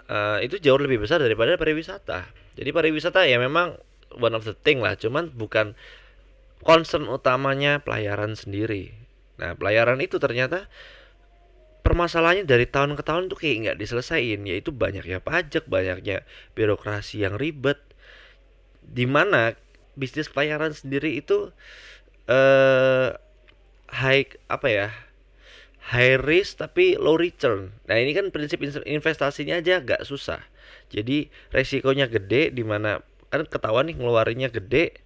uh, 0.06 0.38
itu 0.44 0.62
jauh 0.62 0.78
lebih 0.78 1.02
besar 1.02 1.18
daripada 1.18 1.56
pariwisata. 1.58 2.28
Jadi 2.54 2.70
pariwisata 2.70 3.24
ya 3.26 3.40
memang 3.40 3.80
one 4.20 4.36
of 4.36 4.44
the 4.44 4.54
thing 4.54 4.84
lah, 4.84 4.94
cuman 4.94 5.32
bukan 5.32 5.74
concern 6.62 7.08
utamanya 7.08 7.80
pelayaran 7.82 8.36
sendiri. 8.36 8.92
Nah, 9.40 9.52
pelayaran 9.56 10.00
itu 10.00 10.16
ternyata 10.16 10.68
permasalahannya 11.86 12.50
dari 12.50 12.66
tahun 12.66 12.98
ke 12.98 13.06
tahun 13.06 13.30
tuh 13.30 13.38
kayak 13.38 13.56
nggak 13.62 13.78
diselesain, 13.78 14.42
yaitu 14.42 14.74
banyaknya 14.74 15.22
pajak, 15.22 15.70
banyaknya 15.70 16.26
birokrasi 16.58 17.22
yang 17.22 17.38
ribet, 17.38 17.78
di 18.82 19.06
mana 19.06 19.54
bisnis 19.94 20.26
pelayaran 20.26 20.74
sendiri 20.74 21.22
itu 21.22 21.54
eh 22.26 23.14
high 23.86 24.26
apa 24.50 24.66
ya 24.66 24.88
high 25.94 26.18
risk 26.18 26.58
tapi 26.58 26.98
low 26.98 27.14
return. 27.14 27.70
Nah 27.86 27.96
ini 28.02 28.10
kan 28.18 28.34
prinsip 28.34 28.58
investasinya 28.82 29.62
aja 29.62 29.78
agak 29.78 30.02
susah. 30.02 30.42
Jadi 30.90 31.30
resikonya 31.54 32.10
gede 32.10 32.50
di 32.50 32.66
mana 32.66 32.98
kan 33.30 33.46
ketahuan 33.46 33.86
nih 33.86 33.94
ngeluarinnya 33.94 34.50
gede, 34.50 34.98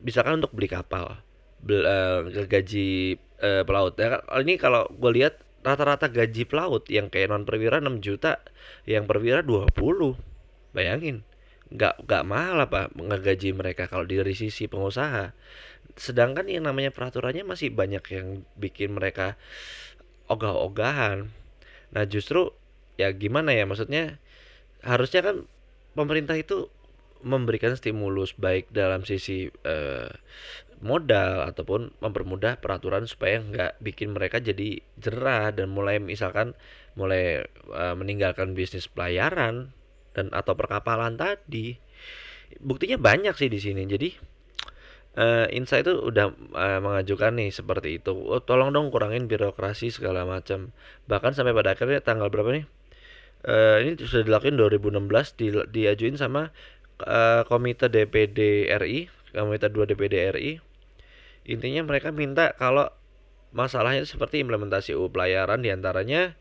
misalkan 0.00 0.40
untuk 0.40 0.56
beli 0.56 0.72
kapal, 0.72 1.20
bel, 1.60 1.84
uh, 1.84 2.24
gaji 2.48 3.20
uh, 3.44 3.62
pelaut. 3.68 3.92
Ya, 4.00 4.24
ini 4.40 4.56
kalau 4.56 4.88
gue 4.88 5.12
lihat 5.20 5.45
rata-rata 5.66 6.06
gaji 6.06 6.46
pelaut 6.46 6.86
yang 6.86 7.10
kayak 7.10 7.34
non 7.34 7.42
perwira 7.42 7.82
6 7.82 7.98
juta, 7.98 8.38
yang 8.86 9.10
perwira 9.10 9.42
20. 9.42 9.74
Bayangin 10.70 11.26
nggak 11.66 12.06
nggak 12.06 12.24
mahal 12.26 12.62
apa 12.62 12.94
ngegaji 12.94 13.50
mereka 13.50 13.90
kalau 13.90 14.06
dari 14.06 14.38
sisi 14.38 14.70
pengusaha 14.70 15.34
sedangkan 15.98 16.46
yang 16.46 16.70
namanya 16.70 16.94
peraturannya 16.94 17.42
masih 17.42 17.74
banyak 17.74 18.04
yang 18.14 18.46
bikin 18.54 18.94
mereka 18.94 19.34
ogah-ogahan 20.30 21.26
nah 21.90 22.04
justru 22.06 22.54
ya 22.94 23.10
gimana 23.10 23.50
ya 23.50 23.66
maksudnya 23.66 24.22
harusnya 24.86 25.26
kan 25.26 25.36
pemerintah 25.98 26.38
itu 26.38 26.70
memberikan 27.26 27.74
stimulus 27.74 28.38
baik 28.38 28.70
dalam 28.70 29.02
sisi 29.02 29.50
eh, 29.50 30.10
modal 30.84 31.48
ataupun 31.48 31.96
mempermudah 32.04 32.60
peraturan 32.60 33.08
supaya 33.08 33.40
nggak 33.40 33.80
bikin 33.80 34.12
mereka 34.12 34.40
jadi 34.40 34.80
jerah 35.00 35.52
dan 35.52 35.72
mulai 35.72 35.96
misalkan 35.96 36.52
mulai 36.96 37.44
uh, 37.72 37.96
meninggalkan 37.96 38.52
bisnis 38.52 38.88
pelayaran 38.88 39.72
dan 40.16 40.32
atau 40.32 40.56
perkapalan 40.56 41.16
tadi. 41.16 41.76
Buktinya 42.60 42.96
banyak 42.96 43.36
sih 43.36 43.52
di 43.52 43.60
sini. 43.60 43.84
Jadi 43.84 44.08
uh, 45.20 45.46
Insa 45.52 45.80
itu 45.80 45.92
udah 45.92 46.32
uh, 46.56 46.80
mengajukan 46.80 47.36
nih 47.36 47.52
seperti 47.52 48.00
itu. 48.00 48.12
Oh, 48.12 48.40
tolong 48.40 48.72
dong 48.72 48.88
kurangin 48.88 49.28
birokrasi 49.28 49.92
segala 49.92 50.24
macam. 50.24 50.72
Bahkan 51.08 51.36
sampai 51.36 51.52
pada 51.52 51.76
akhirnya 51.76 52.00
tanggal 52.00 52.32
berapa 52.32 52.52
nih? 52.52 52.64
Uh, 53.46 53.76
ini 53.84 53.92
sudah 54.00 54.24
dilakukan 54.24 54.56
2016 54.58 55.38
di, 55.38 55.46
diajuin 55.70 56.16
sama 56.16 56.50
uh, 57.04 57.44
komite 57.44 57.92
DPD 57.92 58.72
RI 58.80 59.12
komite 59.36 59.68
2 59.68 59.92
DPD 59.92 60.14
RI 60.32 60.52
intinya 61.46 61.86
mereka 61.86 62.10
minta 62.10 62.52
kalau 62.58 62.90
masalahnya 63.54 64.04
seperti 64.04 64.42
implementasi 64.42 64.92
UU 64.98 65.14
pelayaran 65.14 65.62
di 65.62 65.70
antaranya 65.72 66.36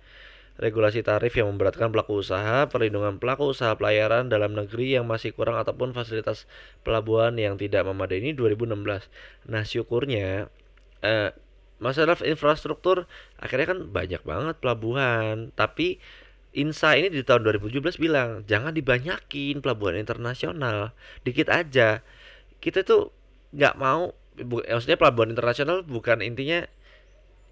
regulasi 0.55 1.03
tarif 1.03 1.35
yang 1.35 1.51
memberatkan 1.51 1.91
pelaku 1.91 2.23
usaha, 2.23 2.67
perlindungan 2.71 3.19
pelaku 3.19 3.51
usaha 3.51 3.75
pelayaran 3.75 4.31
dalam 4.31 4.55
negeri 4.55 4.95
yang 4.95 5.03
masih 5.03 5.35
kurang 5.35 5.59
ataupun 5.59 5.91
fasilitas 5.91 6.47
pelabuhan 6.87 7.35
yang 7.35 7.59
tidak 7.59 7.83
memadai 7.83 8.23
ini 8.23 8.31
2016. 8.31 9.11
Nah, 9.51 9.63
syukurnya 9.67 10.47
eh, 11.03 11.35
masalah 11.83 12.15
infrastruktur 12.23 13.03
akhirnya 13.35 13.75
kan 13.75 13.79
banyak 13.91 14.21
banget 14.23 14.55
pelabuhan, 14.63 15.51
tapi 15.53 15.99
Insa 16.55 16.95
ini 16.95 17.11
di 17.11 17.19
tahun 17.19 17.43
2017 17.59 17.99
bilang 17.99 18.47
jangan 18.47 18.71
dibanyakin 18.71 19.59
pelabuhan 19.59 19.99
internasional, 19.99 20.95
dikit 21.27 21.51
aja. 21.51 21.99
Kita 22.63 22.87
tuh 22.87 23.11
nggak 23.51 23.75
mau, 23.75 24.15
maksudnya 24.43 24.99
pelabuhan 24.99 25.31
internasional 25.31 25.83
bukan 25.85 26.19
intinya 26.19 26.67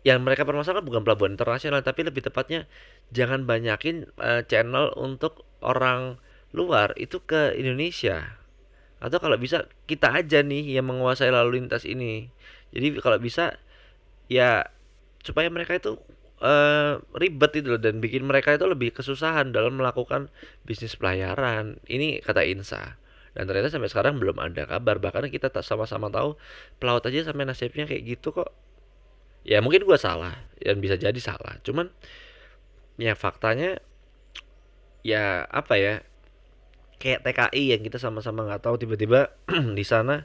yang 0.03 0.19
mereka 0.19 0.43
permasalahkan 0.43 0.83
bukan 0.83 1.03
pelabuhan 1.07 1.39
internasional 1.39 1.79
tapi 1.79 2.03
lebih 2.03 2.27
tepatnya 2.27 2.67
jangan 3.15 3.47
banyakin 3.47 4.11
uh, 4.19 4.43
channel 4.43 4.91
untuk 4.99 5.47
orang 5.63 6.19
luar 6.51 6.91
itu 6.99 7.23
ke 7.23 7.55
Indonesia. 7.55 8.37
Atau 8.99 9.19
kalau 9.19 9.35
bisa 9.39 9.67
kita 9.87 10.11
aja 10.11 10.43
nih 10.43 10.79
yang 10.79 10.87
menguasai 10.87 11.31
lalu 11.31 11.59
lintas 11.59 11.83
ini. 11.87 12.27
Jadi 12.75 12.99
kalau 12.99 13.19
bisa 13.19 13.57
ya 14.27 14.67
supaya 15.23 15.47
mereka 15.47 15.75
itu 15.75 15.99
uh, 16.43 16.99
ribet 17.15 17.51
itu 17.63 17.75
loh 17.75 17.81
dan 17.81 18.03
bikin 18.03 18.27
mereka 18.27 18.55
itu 18.55 18.67
lebih 18.67 18.91
kesusahan 18.95 19.55
dalam 19.55 19.79
melakukan 19.79 20.27
bisnis 20.67 20.99
pelayaran. 20.99 21.79
Ini 21.87 22.19
kata 22.23 22.43
Insa 22.43 23.02
dan 23.33 23.49
ternyata 23.49 23.73
sampai 23.73 23.89
sekarang 23.89 24.21
belum 24.21 24.37
ada 24.37 24.69
kabar. 24.69 25.01
Bahkan 25.01 25.29
kita 25.33 25.49
tak 25.49 25.65
sama-sama 25.65 26.13
tahu 26.13 26.37
pelaut 26.77 27.01
aja 27.01 27.25
sampai 27.25 27.49
nasibnya 27.49 27.89
kayak 27.89 28.03
gitu 28.05 28.29
kok. 28.29 28.53
Ya 29.43 29.59
mungkin 29.59 29.83
gue 29.83 29.97
salah 29.97 30.37
dan 30.61 30.77
bisa 30.79 30.95
jadi 30.95 31.17
salah. 31.17 31.57
Cuman 31.65 31.89
ya 33.01 33.17
faktanya 33.17 33.81
ya 35.01 35.49
apa 35.49 35.73
ya 35.75 35.93
kayak 37.01 37.25
TKI 37.25 37.75
yang 37.75 37.81
kita 37.83 37.97
sama-sama 37.99 38.47
nggak 38.47 38.63
tahu 38.63 38.79
tiba-tiba 38.79 39.33
di 39.77 39.83
sana 39.83 40.23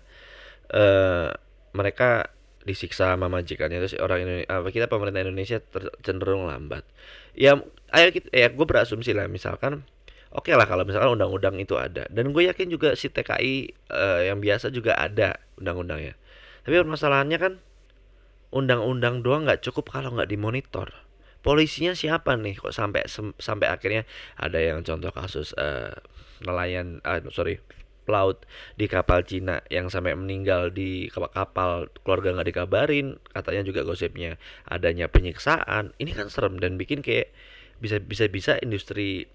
uh, 0.70 1.32
mereka 1.72 2.30
disiksa 2.68 3.16
sama 3.16 3.32
majikannya. 3.32 3.80
Terus 3.80 3.96
orang 3.96 4.28
Indonesia 4.28 4.52
apa 4.52 4.68
kita 4.68 4.86
pemerintah 4.86 5.24
Indonesia 5.24 5.58
cenderung 6.04 6.44
lambat. 6.44 6.84
Ya 7.32 7.56
ayo 7.88 8.12
kita 8.12 8.28
ya 8.36 8.52
gue 8.52 8.66
berasumsi 8.68 9.16
lah 9.16 9.24
misalkan 9.32 9.88
oke 10.32 10.50
lah 10.52 10.66
kalau 10.68 10.84
misalkan 10.84 11.14
undang-undang 11.14 11.56
itu 11.60 11.74
ada. 11.76 12.04
Dan 12.12 12.32
gue 12.32 12.48
yakin 12.48 12.68
juga 12.68 12.94
si 12.94 13.08
TKI 13.08 13.56
eh, 13.92 14.20
yang 14.32 14.38
biasa 14.42 14.72
juga 14.72 14.96
ada 14.96 15.40
undang-undangnya. 15.56 16.14
Tapi 16.64 16.74
permasalahannya 16.84 17.38
kan 17.40 17.52
undang-undang 18.52 19.20
doang 19.20 19.44
nggak 19.44 19.64
cukup 19.64 19.92
kalau 19.92 20.16
nggak 20.16 20.28
dimonitor. 20.28 20.88
Polisinya 21.40 21.94
siapa 21.94 22.34
nih 22.34 22.58
kok 22.58 22.74
sampai 22.74 23.06
sampai 23.38 23.66
akhirnya 23.70 24.02
ada 24.36 24.58
yang 24.58 24.84
contoh 24.84 25.12
kasus 25.14 25.54
eh, 25.56 25.94
nelayan 26.44 27.00
ah 27.06 27.22
sorry 27.32 27.62
pelaut 28.08 28.48
di 28.80 28.88
kapal 28.88 29.20
Cina 29.20 29.60
yang 29.68 29.92
sampai 29.92 30.16
meninggal 30.16 30.72
di 30.72 31.12
kap- 31.12 31.28
kapal 31.28 31.92
keluarga 32.00 32.40
nggak 32.40 32.48
dikabarin 32.48 33.20
katanya 33.36 33.68
juga 33.68 33.84
gosipnya 33.84 34.40
adanya 34.64 35.12
penyiksaan. 35.12 35.92
Ini 36.00 36.16
kan 36.16 36.32
serem 36.32 36.56
dan 36.56 36.80
bikin 36.80 37.04
kayak 37.04 37.28
bisa 37.78 38.00
bisa 38.00 38.24
bisa 38.32 38.52
industri 38.64 39.28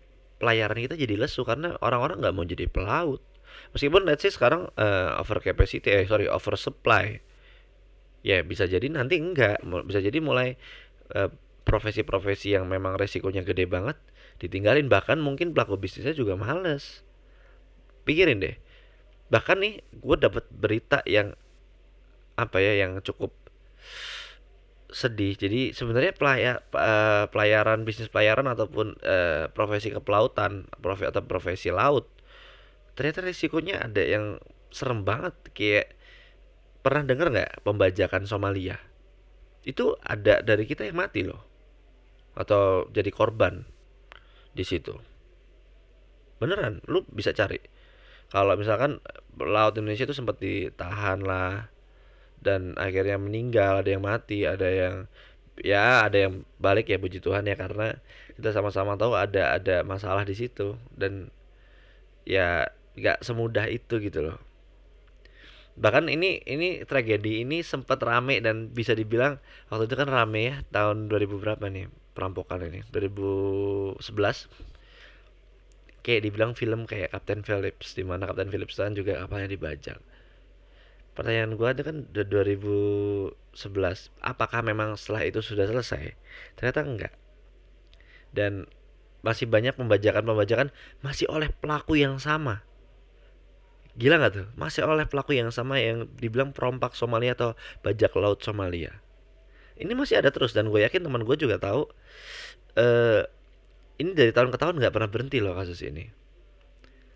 pelayaran 0.43 0.75
kita 0.75 0.99
jadi 0.99 1.15
lesu 1.15 1.47
karena 1.47 1.79
orang-orang 1.79 2.19
nggak 2.19 2.35
mau 2.35 2.43
jadi 2.43 2.67
pelaut. 2.67 3.23
Meskipun 3.71 4.03
let's 4.03 4.27
say 4.27 4.31
sekarang 4.35 4.67
eh, 4.75 5.09
over 5.15 5.39
capacity 5.39 5.87
eh 5.87 6.03
sorry 6.03 6.27
over 6.27 6.59
supply 6.59 7.23
ya 8.27 8.43
bisa 8.43 8.67
jadi 8.67 8.83
nanti 8.91 9.23
enggak. 9.23 9.63
Bisa 9.87 10.03
jadi 10.03 10.19
mulai 10.19 10.59
eh, 11.15 11.31
profesi-profesi 11.63 12.59
yang 12.59 12.67
memang 12.67 12.99
resikonya 12.99 13.47
gede 13.47 13.63
banget 13.71 13.95
ditinggalin. 14.43 14.91
Bahkan 14.91 15.23
mungkin 15.23 15.55
pelaku 15.55 15.79
bisnisnya 15.79 16.11
juga 16.11 16.35
males. 16.35 17.07
Pikirin 18.03 18.43
deh. 18.43 18.59
Bahkan 19.31 19.63
nih 19.63 19.79
gue 19.95 20.17
dapat 20.19 20.43
berita 20.51 20.99
yang 21.07 21.39
apa 22.35 22.59
ya 22.59 22.83
yang 22.83 22.99
cukup 22.99 23.31
sedih. 24.93 25.33
Jadi 25.35 25.73
sebenarnya 25.73 26.13
pelaya, 26.13 26.61
eh, 26.61 27.25
pelayaran 27.33 27.81
bisnis 27.83 28.13
pelayaran 28.13 28.45
ataupun 28.45 28.95
eh, 29.01 29.49
profesi 29.51 29.89
kepelautan 29.89 30.69
profesi 30.79 31.09
atau 31.09 31.25
profesi 31.25 31.69
laut 31.73 32.07
ternyata 32.93 33.25
risikonya 33.25 33.89
ada 33.89 34.01
yang 34.05 34.37
serem 34.69 35.01
banget. 35.01 35.33
Kayak 35.57 35.97
pernah 36.85 37.03
dengar 37.03 37.33
nggak 37.33 37.65
pembajakan 37.65 38.29
Somalia? 38.29 38.77
Itu 39.65 39.97
ada 40.05 40.45
dari 40.45 40.69
kita 40.69 40.85
yang 40.85 41.01
mati 41.01 41.25
loh. 41.25 41.41
Atau 42.37 42.89
jadi 42.93 43.09
korban 43.09 43.65
di 44.53 44.61
situ. 44.61 44.93
Beneran 46.37 46.85
lu 46.85 47.01
bisa 47.09 47.33
cari. 47.33 47.57
Kalau 48.29 48.53
misalkan 48.57 49.01
laut 49.37 49.77
Indonesia 49.77 50.05
itu 50.05 50.17
sempat 50.17 50.41
ditahan 50.41 51.21
lah 51.21 51.72
dan 52.43 52.75
akhirnya 52.75 53.17
meninggal 53.17 53.81
ada 53.81 53.89
yang 53.95 54.03
mati 54.03 54.43
ada 54.43 54.67
yang 54.67 54.95
ya 55.59 56.05
ada 56.05 56.29
yang 56.29 56.33
balik 56.59 56.91
ya 56.91 56.97
puji 56.99 57.23
Tuhan 57.23 57.47
ya 57.47 57.55
karena 57.55 57.97
kita 58.35 58.49
sama-sama 58.51 58.97
tahu 58.97 59.13
ada 59.13 59.57
ada 59.57 59.81
masalah 59.85 60.25
di 60.25 60.35
situ 60.35 60.75
dan 60.97 61.29
ya 62.27 62.69
nggak 62.97 63.21
semudah 63.25 63.65
itu 63.69 63.97
gitu 64.01 64.19
loh. 64.25 64.37
Bahkan 65.73 66.05
ini 66.05 66.45
ini 66.45 66.85
tragedi 66.85 67.41
ini 67.41 67.65
sempat 67.65 67.97
rame 68.05 68.37
dan 68.45 68.69
bisa 68.69 68.93
dibilang 68.93 69.41
waktu 69.73 69.89
itu 69.89 69.95
kan 69.97 70.09
rame 70.09 70.41
ya 70.53 70.55
tahun 70.69 71.09
2000 71.09 71.41
berapa 71.41 71.65
nih 71.65 71.89
perampokan 72.13 72.61
ini 72.69 72.85
2011 72.93 74.05
kayak 76.05 76.21
dibilang 76.29 76.53
film 76.53 76.85
kayak 76.85 77.09
Captain 77.09 77.41
Phillips 77.41 77.97
di 77.97 78.05
mana 78.05 78.29
Captain 78.29 78.53
Phillips 78.53 78.77
kan 78.77 78.93
juga 78.93 79.17
kapalnya 79.25 79.49
dibajak 79.49 79.97
pertanyaan 81.13 81.57
gua 81.57 81.73
itu 81.73 81.85
kan 81.85 82.05
udah 82.09 82.25
2011 82.25 83.33
apakah 84.21 84.59
memang 84.65 84.97
setelah 84.97 85.25
itu 85.25 85.39
sudah 85.41 85.69
selesai? 85.69 86.17
Ternyata 86.57 86.79
enggak. 86.85 87.13
Dan 88.33 88.65
masih 89.23 89.47
banyak 89.47 89.79
pembajakan-pembajakan 89.79 90.75
masih 90.99 91.31
oleh 91.31 91.47
pelaku 91.49 91.95
yang 91.95 92.19
sama. 92.19 92.65
Gila 93.95 94.19
nggak 94.19 94.33
tuh? 94.33 94.47
Masih 94.59 94.83
oleh 94.83 95.05
pelaku 95.05 95.37
yang 95.37 95.53
sama 95.53 95.79
yang 95.79 96.09
dibilang 96.17 96.51
perompak 96.51 96.97
Somalia 96.97 97.37
atau 97.37 97.55
bajak 97.85 98.11
laut 98.19 98.41
Somalia. 98.41 98.99
Ini 99.77 99.93
masih 99.93 100.19
ada 100.19 100.29
terus 100.29 100.51
dan 100.51 100.69
gue 100.69 100.81
yakin 100.81 101.05
teman 101.05 101.25
gue 101.25 101.37
juga 101.37 101.57
tahu 101.57 101.89
eh 102.73 103.25
ini 104.01 104.17
dari 104.17 104.33
tahun 104.33 104.49
ke 104.49 104.57
tahun 104.57 104.81
nggak 104.81 104.93
pernah 104.93 105.09
berhenti 105.09 105.37
loh 105.39 105.53
kasus 105.53 105.79
ini. 105.85 106.09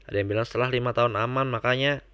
Ada 0.07 0.23
yang 0.23 0.29
bilang 0.31 0.45
setelah 0.47 0.69
lima 0.71 0.95
tahun 0.95 1.17
aman 1.17 1.51
makanya 1.51 2.05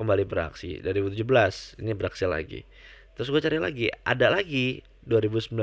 kembali 0.00 0.24
beraksi. 0.24 0.80
Dari 0.80 0.96
2017 1.04 1.84
ini 1.84 1.92
beraksi 1.92 2.24
lagi. 2.24 2.64
Terus 3.12 3.28
gue 3.28 3.40
cari 3.44 3.60
lagi 3.60 3.92
ada 4.08 4.32
lagi 4.32 4.80
2019 5.04 5.60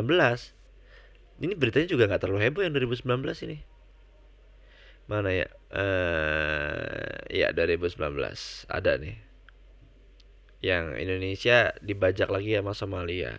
ini 1.41 1.53
beritanya 1.57 1.89
juga 1.89 2.05
nggak 2.05 2.21
terlalu 2.21 2.45
heboh 2.45 2.61
yang 2.61 2.77
2019 2.77 3.09
ini. 3.49 3.65
Mana 5.09 5.33
ya? 5.33 5.49
Eh 5.73 7.33
ya 7.33 7.49
2019 7.49 7.97
ada 8.69 8.91
nih. 9.01 9.17
Yang 10.61 10.85
Indonesia 11.01 11.57
dibajak 11.81 12.29
lagi 12.29 12.53
sama 12.53 12.73
Somalia. 12.77 13.33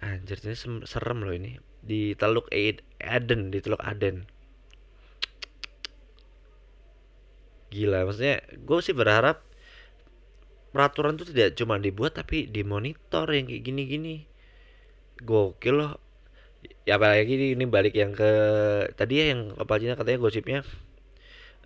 Anjir 0.00 0.40
ini 0.44 0.56
serem 0.84 1.24
loh 1.24 1.32
ini. 1.32 1.56
Di 1.80 2.12
Teluk 2.20 2.52
Aden 2.52 3.48
di 3.48 3.58
Teluk 3.64 3.80
Aden. 3.80 4.28
Gila 7.72 8.04
maksudnya 8.04 8.44
gue 8.44 8.78
sih 8.84 8.96
berharap 8.96 9.49
peraturan 10.70 11.18
itu 11.18 11.30
tidak 11.34 11.58
cuma 11.58 11.76
dibuat 11.78 12.14
tapi 12.18 12.46
dimonitor 12.46 13.26
yang 13.30 13.46
kayak 13.50 13.62
gini-gini. 13.66 14.26
Gokil 15.22 15.74
loh. 15.76 15.92
Ya 16.84 17.00
apalagi 17.00 17.56
ini, 17.56 17.64
balik 17.64 17.96
yang 17.96 18.12
ke 18.12 18.30
tadi 18.98 19.20
ya 19.20 19.24
yang 19.32 19.56
kapal 19.56 19.80
Cina 19.80 19.96
katanya 19.96 20.18
gosipnya 20.20 20.60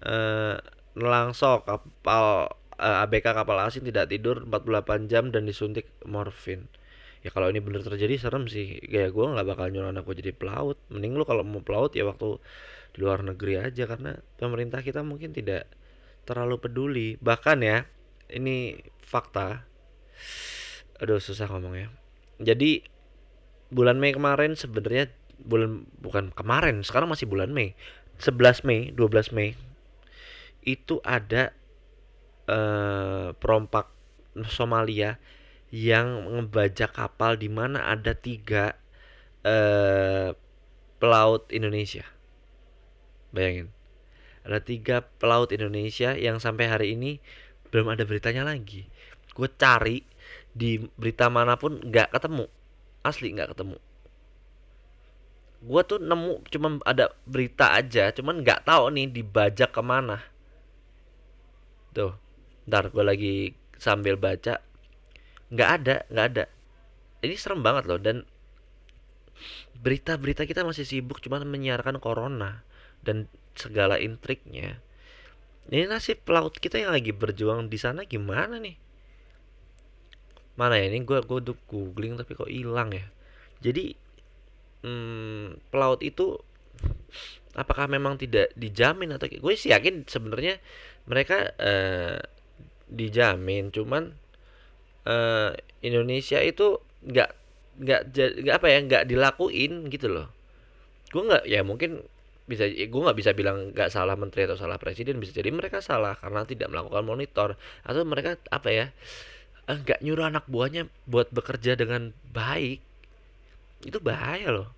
eh 0.05 0.55
nelangso 0.95 1.65
kapal 1.67 2.55
eh, 2.79 3.03
ABK 3.05 3.27
kapal 3.35 3.59
asing 3.67 3.83
tidak 3.89 4.11
tidur 4.11 4.47
48 4.47 5.11
jam 5.11 5.31
dan 5.35 5.43
disuntik 5.49 5.91
morfin. 6.07 6.71
Ya 7.25 7.33
kalau 7.33 7.49
ini 7.49 7.59
bener 7.65 7.81
terjadi 7.81 8.21
serem 8.21 8.47
sih. 8.53 8.79
Kayak 8.85 9.17
gue 9.17 9.27
nggak 9.33 9.47
bakal 9.49 9.67
nyuruh 9.73 9.91
anak 9.91 10.05
gue 10.05 10.17
jadi 10.21 10.33
pelaut. 10.37 10.77
Mending 10.93 11.17
lu 11.17 11.25
kalau 11.25 11.43
mau 11.43 11.65
pelaut 11.65 11.97
ya 11.97 12.05
waktu 12.05 12.37
di 12.95 12.99
luar 13.03 13.25
negeri 13.25 13.59
aja 13.65 13.89
karena 13.89 14.21
pemerintah 14.37 14.85
kita 14.85 15.01
mungkin 15.01 15.33
tidak 15.33 15.67
terlalu 16.29 16.61
peduli. 16.61 17.09
Bahkan 17.19 17.59
ya 17.65 17.89
ini 18.31 18.81
fakta. 19.03 19.67
Aduh 21.03 21.19
susah 21.19 21.51
ngomongnya 21.51 21.91
jadi 22.43 22.83
bulan 23.71 23.99
Mei 23.99 24.15
kemarin 24.15 24.59
sebenarnya 24.59 25.11
bulan 25.39 25.87
bukan 25.99 26.31
kemarin 26.35 26.83
sekarang 26.83 27.11
masih 27.11 27.27
bulan 27.31 27.51
Mei. 27.51 27.79
11 28.23 28.63
Mei 28.63 28.95
12 28.95 29.35
Mei 29.35 29.59
itu 30.63 31.03
ada 31.03 31.51
eh, 32.47 33.35
perompak 33.35 33.91
Somalia 34.47 35.19
yang 35.75 36.31
ngebajak 36.31 36.95
kapal 36.95 37.35
di 37.35 37.51
mana 37.51 37.91
ada 37.91 38.15
tiga 38.15 38.79
eh, 39.43 40.35
pelaut 41.03 41.51
Indonesia. 41.51 42.07
Bayangin. 43.35 43.75
Ada 44.47 44.63
tiga 44.63 44.97
pelaut 45.19 45.51
Indonesia 45.51 46.15
yang 46.15 46.39
sampai 46.39 46.71
hari 46.71 46.95
ini 46.95 47.19
belum 47.75 47.91
ada 47.91 48.07
beritanya 48.07 48.47
lagi. 48.47 48.87
Gue 49.35 49.51
cari 49.51 49.99
di 50.55 50.79
berita 50.95 51.27
mana 51.27 51.59
pun 51.59 51.83
nggak 51.83 52.15
ketemu. 52.15 52.47
Asli 53.03 53.35
nggak 53.35 53.51
ketemu. 53.51 53.83
Gue 55.59 55.83
tuh 55.83 55.99
nemu 55.99 56.47
cuman 56.55 56.79
ada 56.87 57.11
berita 57.27 57.75
aja 57.75 58.15
cuman 58.15 58.47
nggak 58.47 58.63
tahu 58.63 58.95
nih 58.95 59.11
dibajak 59.11 59.75
ke 59.75 59.83
mana. 59.83 60.23
Tuh 61.91 62.15
ntar 62.71 62.95
gue 62.95 63.03
lagi 63.03 63.35
sambil 63.83 64.15
baca. 64.15 64.63
Nggak 65.51 65.71
ada 65.83 65.97
nggak 66.15 66.27
ada. 66.31 66.45
Ini 67.27 67.35
serem 67.35 67.67
banget 67.67 67.91
loh 67.91 67.99
dan 67.99 68.23
berita-berita 69.75 70.47
kita 70.47 70.63
masih 70.63 70.87
sibuk 70.87 71.19
cuman 71.19 71.43
menyiarkan 71.43 71.99
corona 71.99 72.63
dan 73.03 73.27
segala 73.59 73.99
intriknya 73.99 74.79
ini 75.73 75.89
nasib 75.89 76.21
pelaut 76.25 76.53
kita 76.53 76.77
yang 76.77 76.93
lagi 76.93 77.15
berjuang 77.15 77.73
di 77.73 77.79
sana 77.81 78.05
gimana 78.05 78.61
nih? 78.61 78.77
Mana 80.61 80.79
ya 80.79 80.93
ini 80.93 81.03
gue 81.03 81.19
gue 81.25 81.39
udah 81.41 81.57
googling 81.67 82.21
tapi 82.21 82.37
kok 82.37 82.53
hilang 82.53 82.93
ya? 82.93 83.07
Jadi 83.65 83.97
hmm, 84.85 85.73
pelaut 85.73 86.05
itu 86.05 86.37
apakah 87.57 87.87
memang 87.87 88.19
tidak 88.21 88.53
dijamin 88.59 89.15
atau 89.15 89.31
gue 89.31 89.55
sih 89.55 89.71
yakin 89.73 90.05
sebenarnya 90.05 90.59
mereka 91.07 91.55
eh, 91.57 92.19
dijamin 92.91 93.73
cuman 93.73 94.13
eh, 95.09 95.51
Indonesia 95.81 96.39
itu 96.45 96.77
nggak 97.05 97.31
nggak 97.75 98.01
nggak 98.15 98.55
apa 98.55 98.67
ya 98.71 98.79
nggak 98.85 99.05
dilakuin 99.11 99.89
gitu 99.91 100.07
loh. 100.13 100.29
Gue 101.11 101.23
nggak 101.25 101.45
ya 101.49 101.67
mungkin 101.67 102.05
bisa 102.45 102.69
gue 102.69 103.01
nggak 103.01 103.19
bisa 103.19 103.33
bilang 103.33 103.73
nggak 103.73 103.89
salah 103.89 104.21
menteri 104.21 104.45
atau 104.45 104.61
salah 104.61 104.77
presiden 104.77 105.17
bisa 105.17 105.33
jadi 105.33 105.49
mereka 105.49 105.81
salah 105.81 106.17
karena 106.21 106.45
tidak 106.45 106.69
melakukan 106.69 107.05
monitor. 107.05 107.49
Atau 107.87 108.05
mereka 108.05 108.37
apa 108.53 108.69
ya 108.71 108.87
nggak 109.65 110.05
nyuruh 110.05 110.29
anak 110.29 110.45
buahnya 110.49 110.89
buat 111.09 111.33
bekerja 111.33 111.77
dengan 111.77 112.13
baik. 112.33 112.85
Itu 113.85 114.01
bahaya 114.01 114.53
loh. 114.53 114.69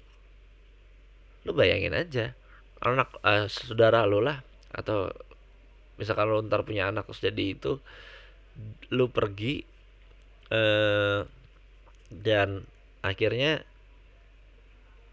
Lu 1.47 1.55
bayangin 1.55 1.95
aja 1.95 2.35
anak 2.83 3.09
uh, 3.25 3.49
saudara 3.49 4.05
lo 4.05 4.21
lah 4.21 4.41
atau 4.73 5.09
misalkan 5.97 6.29
lo 6.29 6.45
ntar 6.45 6.67
punya 6.67 6.93
anak 6.93 7.09
terus 7.09 7.25
jadi 7.25 7.45
itu 7.57 7.81
lu 8.93 9.09
pergi 9.09 9.65
uh, 10.53 11.25
dan 12.13 12.65
akhirnya 13.01 13.65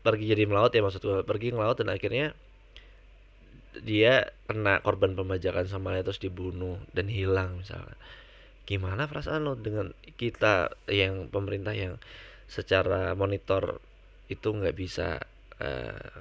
pergi 0.03 0.35
jadi 0.35 0.43
melaut 0.43 0.69
ya 0.75 0.83
maksud 0.83 1.01
gue 1.01 1.19
pergi 1.23 1.55
melaut 1.55 1.79
dan 1.79 1.87
akhirnya 1.89 2.35
dia 3.81 4.29
kena 4.45 4.83
korban 4.85 5.17
pembajakan 5.17 5.65
sama 5.65 5.97
dia 5.97 6.05
terus 6.05 6.21
dibunuh 6.21 6.77
dan 6.93 7.09
hilang 7.09 7.57
misalnya. 7.57 7.97
Gimana 8.69 9.09
perasaan 9.09 9.43
lo 9.43 9.57
dengan 9.57 9.91
kita 10.15 10.77
yang 10.87 11.27
pemerintah 11.33 11.73
yang 11.73 11.97
secara 12.45 13.17
monitor 13.17 13.81
itu 14.29 14.53
nggak 14.53 14.77
bisa 14.77 15.25
uh, 15.57 16.13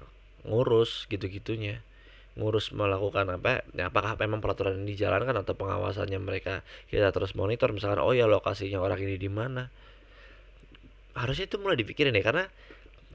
ngurus 0.49 1.05
gitu-gitunya? 1.13 1.85
Ngurus 2.33 2.73
melakukan 2.73 3.29
apa? 3.29 3.61
Ya 3.77 3.93
apakah 3.93 4.17
memang 4.17 4.41
peraturan 4.41 4.81
ini 4.81 4.97
dijalankan 4.97 5.45
atau 5.45 5.53
pengawasannya 5.53 6.17
mereka 6.17 6.65
kita 6.89 7.13
terus 7.13 7.37
monitor? 7.37 7.71
Misalkan 7.77 8.01
oh 8.01 8.17
ya 8.17 8.25
lokasinya 8.25 8.81
orang 8.81 9.05
ini 9.05 9.21
di 9.21 9.29
mana? 9.29 9.69
Harusnya 11.13 11.45
itu 11.45 11.61
mulai 11.61 11.77
dipikirin 11.77 12.17
ya 12.17 12.25
karena 12.25 12.49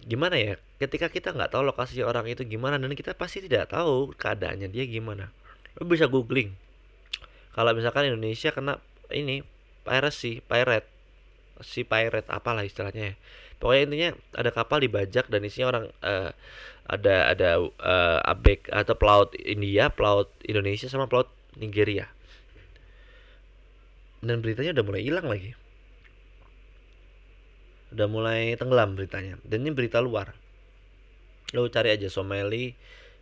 gimana 0.08 0.39
ya 0.39 0.56
ketika 0.80 1.12
kita 1.12 1.36
nggak 1.36 1.52
tahu 1.52 1.67
lokasi 1.67 2.00
orang 2.00 2.32
itu 2.32 2.48
gimana 2.48 2.80
dan 2.80 2.96
kita 2.96 3.12
pasti 3.12 3.43
tidak 3.43 3.76
tahu 3.76 4.15
keadaannya 4.15 4.72
dia 4.72 4.88
gimana 4.88 5.36
lo 5.78 5.86
bisa 5.86 6.10
googling. 6.10 6.58
Kalau 7.54 7.74
misalkan 7.74 8.10
Indonesia 8.10 8.50
kena 8.50 8.82
ini 9.13 9.46
piracy 9.86 10.41
pirate 10.46 10.89
si 11.62 11.86
pirate 11.86 12.30
apalah 12.30 12.65
istilahnya 12.65 13.13
ya. 13.13 13.15
Pokoknya 13.58 13.84
intinya 13.89 14.10
ada 14.38 14.50
kapal 14.54 14.86
dibajak 14.86 15.26
dan 15.30 15.41
isinya 15.41 15.74
orang 15.74 15.86
uh, 16.06 16.30
ada 16.86 17.34
ada 17.34 17.50
uh, 17.62 18.20
abek 18.26 18.70
atau 18.70 18.93
pelaut 18.93 19.34
India 19.38 19.89
pelaut 19.89 20.30
Indonesia 20.46 20.86
sama 20.86 21.10
pelaut 21.10 21.30
Nigeria. 21.58 22.10
Dan 24.22 24.41
beritanya 24.41 24.78
udah 24.78 24.86
mulai 24.86 25.02
hilang 25.06 25.30
lagi 25.30 25.66
udah 27.93 28.08
mulai 28.10 28.56
tenggelam 28.60 28.97
beritanya. 28.97 29.39
Dan 29.47 29.63
ini 29.63 29.71
berita 29.71 30.04
luar. 30.04 30.36
Lo 31.56 31.67
cari 31.71 31.95
aja 31.95 32.12
Somali 32.12 32.76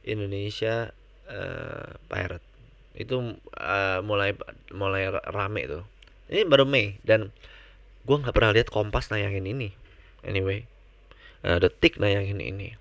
Indonesia 0.06 0.90
uh, 1.30 1.98
pirate 2.10 2.46
itu 2.96 3.38
uh, 3.60 4.00
mulai 4.02 4.34
mulai 4.72 5.12
rame 5.12 5.68
tuh. 5.68 5.84
Ini 6.32 6.48
baru 6.48 6.66
Mei 6.66 6.98
dan 7.06 7.30
gue 8.06 8.18
nggak 8.18 8.34
pernah 8.34 8.56
lihat 8.56 8.72
Kompas 8.72 9.14
nayangin 9.14 9.46
ini. 9.46 9.70
Anyway 10.26 10.66
uh, 11.46 11.62
detik 11.62 12.02
nayangin 12.02 12.42
ini. 12.42 12.74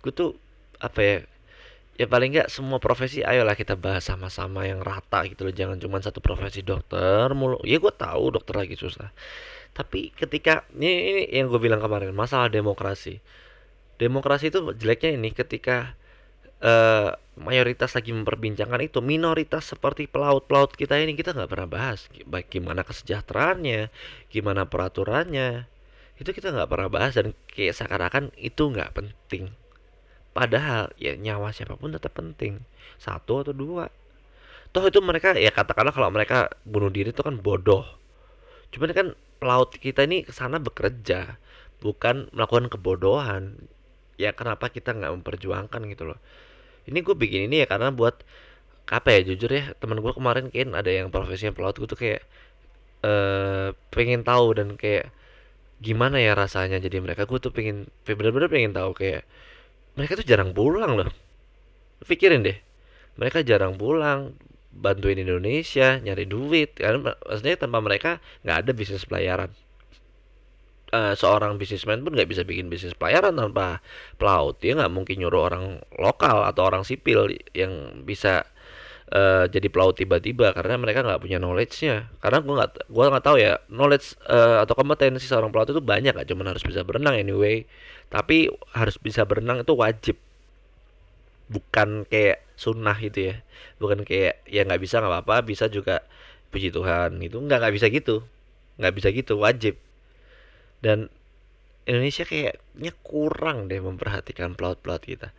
Gue 0.00 0.12
tuh 0.14 0.32
apa 0.80 1.00
ya 1.02 1.16
ya 1.98 2.06
paling 2.06 2.30
nggak 2.30 2.48
semua 2.48 2.78
profesi 2.78 3.26
ayolah 3.26 3.58
kita 3.58 3.74
bahas 3.74 4.06
sama-sama 4.06 4.64
yang 4.64 4.80
rata 4.80 5.28
gitu 5.28 5.44
loh. 5.44 5.52
Jangan 5.52 5.76
cuma 5.76 6.00
satu 6.00 6.24
profesi 6.24 6.64
dokter 6.64 7.28
mulu. 7.36 7.60
Ya 7.68 7.76
gue 7.76 7.92
tahu 7.92 8.32
dokter 8.32 8.54
lagi 8.56 8.78
susah 8.78 9.12
tapi 9.78 10.10
ketika 10.10 10.66
ini, 10.74 10.90
ini 10.90 11.22
yang 11.30 11.46
gue 11.46 11.62
bilang 11.62 11.78
kemarin 11.78 12.10
masalah 12.10 12.50
demokrasi. 12.50 13.22
Demokrasi 13.94 14.50
itu 14.50 14.74
jeleknya 14.74 15.14
ini 15.14 15.30
ketika 15.30 15.94
uh, 16.58 17.14
mayoritas 17.38 17.94
lagi 17.94 18.10
memperbincangkan 18.10 18.90
itu 18.90 18.98
minoritas 18.98 19.70
seperti 19.70 20.10
pelaut-pelaut 20.10 20.74
kita 20.74 20.98
ini 20.98 21.14
kita 21.14 21.30
nggak 21.30 21.46
pernah 21.46 21.70
bahas. 21.70 22.10
Baik 22.26 22.50
gimana 22.50 22.82
kesejahteraannya 22.82 23.94
gimana 24.34 24.66
peraturannya 24.66 25.70
itu 26.18 26.26
kita 26.34 26.50
nggak 26.50 26.70
pernah 26.74 26.90
bahas. 26.90 27.14
Dan 27.14 27.38
kayak 27.46 27.78
seakan-akan 27.78 28.34
itu 28.34 28.74
nggak 28.74 28.90
penting. 28.98 29.54
Padahal 30.34 30.90
ya 30.98 31.14
nyawa 31.14 31.54
siapa 31.54 31.78
pun 31.78 31.94
tetap 31.94 32.18
penting. 32.18 32.66
Satu 32.98 33.46
atau 33.46 33.54
dua. 33.54 33.94
Toh 34.74 34.82
itu 34.90 34.98
mereka 34.98 35.38
ya 35.38 35.54
katakanlah 35.54 35.94
kalau 35.94 36.10
mereka 36.10 36.50
bunuh 36.66 36.90
diri 36.90 37.14
itu 37.14 37.22
kan 37.22 37.38
bodoh 37.38 37.86
cuman 38.74 38.90
kan 38.92 39.06
pelaut 39.38 39.70
kita 39.72 40.04
ini 40.04 40.26
ke 40.26 40.32
sana 40.34 40.58
bekerja 40.58 41.38
bukan 41.78 42.28
melakukan 42.34 42.66
kebodohan. 42.72 43.54
Ya 44.18 44.34
kenapa 44.34 44.66
kita 44.68 44.98
nggak 44.98 45.22
memperjuangkan 45.22 45.80
gitu 45.94 46.10
loh. 46.10 46.18
Ini 46.90 46.98
gue 47.06 47.14
bikin 47.14 47.46
ini 47.46 47.62
ya 47.62 47.66
karena 47.70 47.94
buat 47.94 48.26
apa 48.88 49.08
ya 49.14 49.20
jujur 49.32 49.52
ya 49.52 49.76
teman 49.78 50.00
gue 50.00 50.12
kemarin 50.16 50.48
kan 50.48 50.72
ada 50.74 50.88
yang 50.88 51.12
profesinya 51.12 51.52
pelaut 51.52 51.76
gue 51.76 51.86
tuh 51.86 52.00
kayak 52.00 52.22
eh 53.04 53.68
pengen 53.94 54.24
tahu 54.26 54.58
dan 54.58 54.74
kayak 54.74 55.12
gimana 55.78 56.18
ya 56.18 56.34
rasanya 56.34 56.82
jadi 56.82 56.98
mereka. 56.98 57.30
Gue 57.30 57.38
tuh 57.38 57.54
pengen 57.54 57.86
bener-bener 58.02 58.50
pengen 58.50 58.72
tahu 58.74 58.90
kayak 58.98 59.22
mereka 59.94 60.18
tuh 60.18 60.26
jarang 60.26 60.50
pulang 60.56 60.98
loh. 60.98 61.10
Pikirin 62.02 62.42
deh 62.42 62.58
mereka 63.18 63.42
jarang 63.42 63.74
pulang 63.74 64.38
bantuin 64.72 65.18
Indonesia 65.18 65.98
nyari 65.98 66.24
duit 66.28 66.76
karena 66.78 67.16
maksudnya 67.16 67.56
tanpa 67.58 67.78
mereka 67.82 68.22
nggak 68.44 68.58
ada 68.64 68.70
bisnis 68.76 69.04
pelayaran. 69.08 69.50
Uh, 70.88 71.12
seorang 71.12 71.60
bisnismen 71.60 72.00
pun 72.00 72.16
nggak 72.16 72.32
bisa 72.32 72.48
bikin 72.48 72.72
bisnis 72.72 72.96
pelayaran 72.96 73.36
tanpa 73.36 73.84
pelaut. 74.16 74.56
Dia 74.60 74.72
nggak 74.72 74.92
mungkin 74.92 75.20
nyuruh 75.20 75.42
orang 75.52 75.64
lokal 76.00 76.48
atau 76.48 76.64
orang 76.64 76.80
sipil 76.80 77.28
yang 77.52 78.04
bisa 78.08 78.48
uh, 79.12 79.44
jadi 79.48 79.68
pelaut 79.68 80.00
tiba-tiba 80.00 80.56
karena 80.56 80.80
mereka 80.80 81.04
nggak 81.04 81.20
punya 81.20 81.36
knowledge-nya. 81.36 82.08
Karena 82.24 82.40
gue 82.40 82.54
nggak 82.56 82.70
gue 82.88 83.04
nggak 83.04 83.24
tahu 83.24 83.36
ya 83.36 83.60
knowledge 83.68 84.16
uh, 84.32 84.64
atau 84.64 84.74
kompetensi 84.76 85.28
seorang 85.28 85.52
pelaut 85.52 85.68
itu 85.68 85.84
banyak 85.84 86.16
gak 86.16 86.28
cuma 86.28 86.48
harus 86.48 86.64
bisa 86.64 86.80
berenang 86.84 87.20
anyway. 87.20 87.68
Tapi 88.08 88.48
harus 88.72 88.96
bisa 88.96 89.28
berenang 89.28 89.60
itu 89.60 89.76
wajib 89.76 90.16
bukan 91.48 92.04
kayak 92.08 92.44
sunnah 92.54 92.96
itu 93.00 93.34
ya. 93.34 93.36
Bukan 93.80 94.04
kayak 94.04 94.44
ya 94.48 94.64
nggak 94.64 94.80
bisa 94.80 95.00
nggak 95.00 95.12
apa-apa 95.12 95.44
bisa 95.44 95.68
juga 95.68 96.04
puji 96.48 96.72
Tuhan 96.72 97.20
itu 97.20 97.36
nggak 97.40 97.58
nggak 97.60 97.74
bisa 97.74 97.86
gitu. 97.88 98.24
Nggak 98.78 98.94
bisa 98.94 99.08
gitu 99.12 99.34
wajib. 99.40 99.74
Dan 100.78 101.10
Indonesia 101.88 102.28
kayaknya 102.28 102.92
kurang 103.00 103.72
deh 103.72 103.80
memperhatikan 103.80 104.52
pelaut-pelaut 104.54 105.02
kita. 105.02 105.32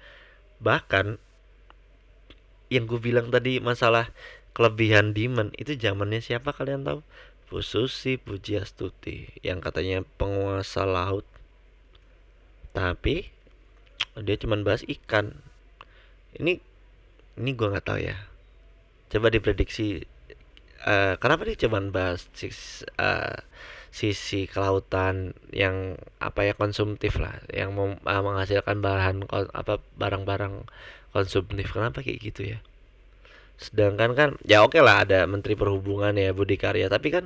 Bahkan 0.60 1.22
yang 2.70 2.86
gue 2.86 3.00
bilang 3.02 3.30
tadi 3.30 3.62
masalah 3.62 4.10
kelebihan 4.54 5.14
demand 5.14 5.54
itu 5.58 5.78
zamannya 5.78 6.22
siapa 6.22 6.54
kalian 6.54 6.86
tahu? 6.86 7.00
Bu 7.50 7.66
Susi 7.66 8.22
Pujiastuti 8.22 9.42
yang 9.42 9.58
katanya 9.58 10.06
penguasa 10.22 10.86
laut. 10.86 11.26
Tapi 12.78 13.26
dia 14.22 14.38
cuma 14.38 14.58
bahas 14.62 14.86
ikan 14.86 15.34
ini 16.38 16.62
ini 17.40 17.50
gue 17.56 17.68
nggak 17.72 17.88
tahu 17.88 18.00
ya. 18.04 18.18
Coba 19.10 19.34
diprediksi 19.34 20.06
uh, 20.86 21.16
kenapa 21.18 21.48
dia 21.48 21.58
cuma 21.66 21.82
bahas 21.90 22.30
uh, 23.00 23.38
sisi 23.90 24.46
kelautan 24.46 25.34
yang 25.50 25.98
apa 26.22 26.46
ya 26.46 26.54
konsumtif 26.54 27.18
lah 27.18 27.42
yang 27.50 27.74
mem, 27.74 27.98
uh, 28.06 28.22
menghasilkan 28.22 28.80
bahan 28.86 29.26
apa 29.56 29.82
barang-barang 29.98 30.70
konsumtif. 31.16 31.74
Kenapa 31.74 32.06
kayak 32.06 32.20
gitu 32.22 32.42
ya? 32.56 32.60
Sedangkan 33.60 34.14
kan 34.16 34.30
ya 34.46 34.62
oke 34.64 34.78
okay 34.78 34.82
lah 34.86 35.04
ada 35.04 35.26
menteri 35.26 35.58
perhubungan 35.58 36.14
ya 36.16 36.32
Budi 36.32 36.56
Karya. 36.56 36.88
Tapi 36.88 37.08
kan 37.10 37.26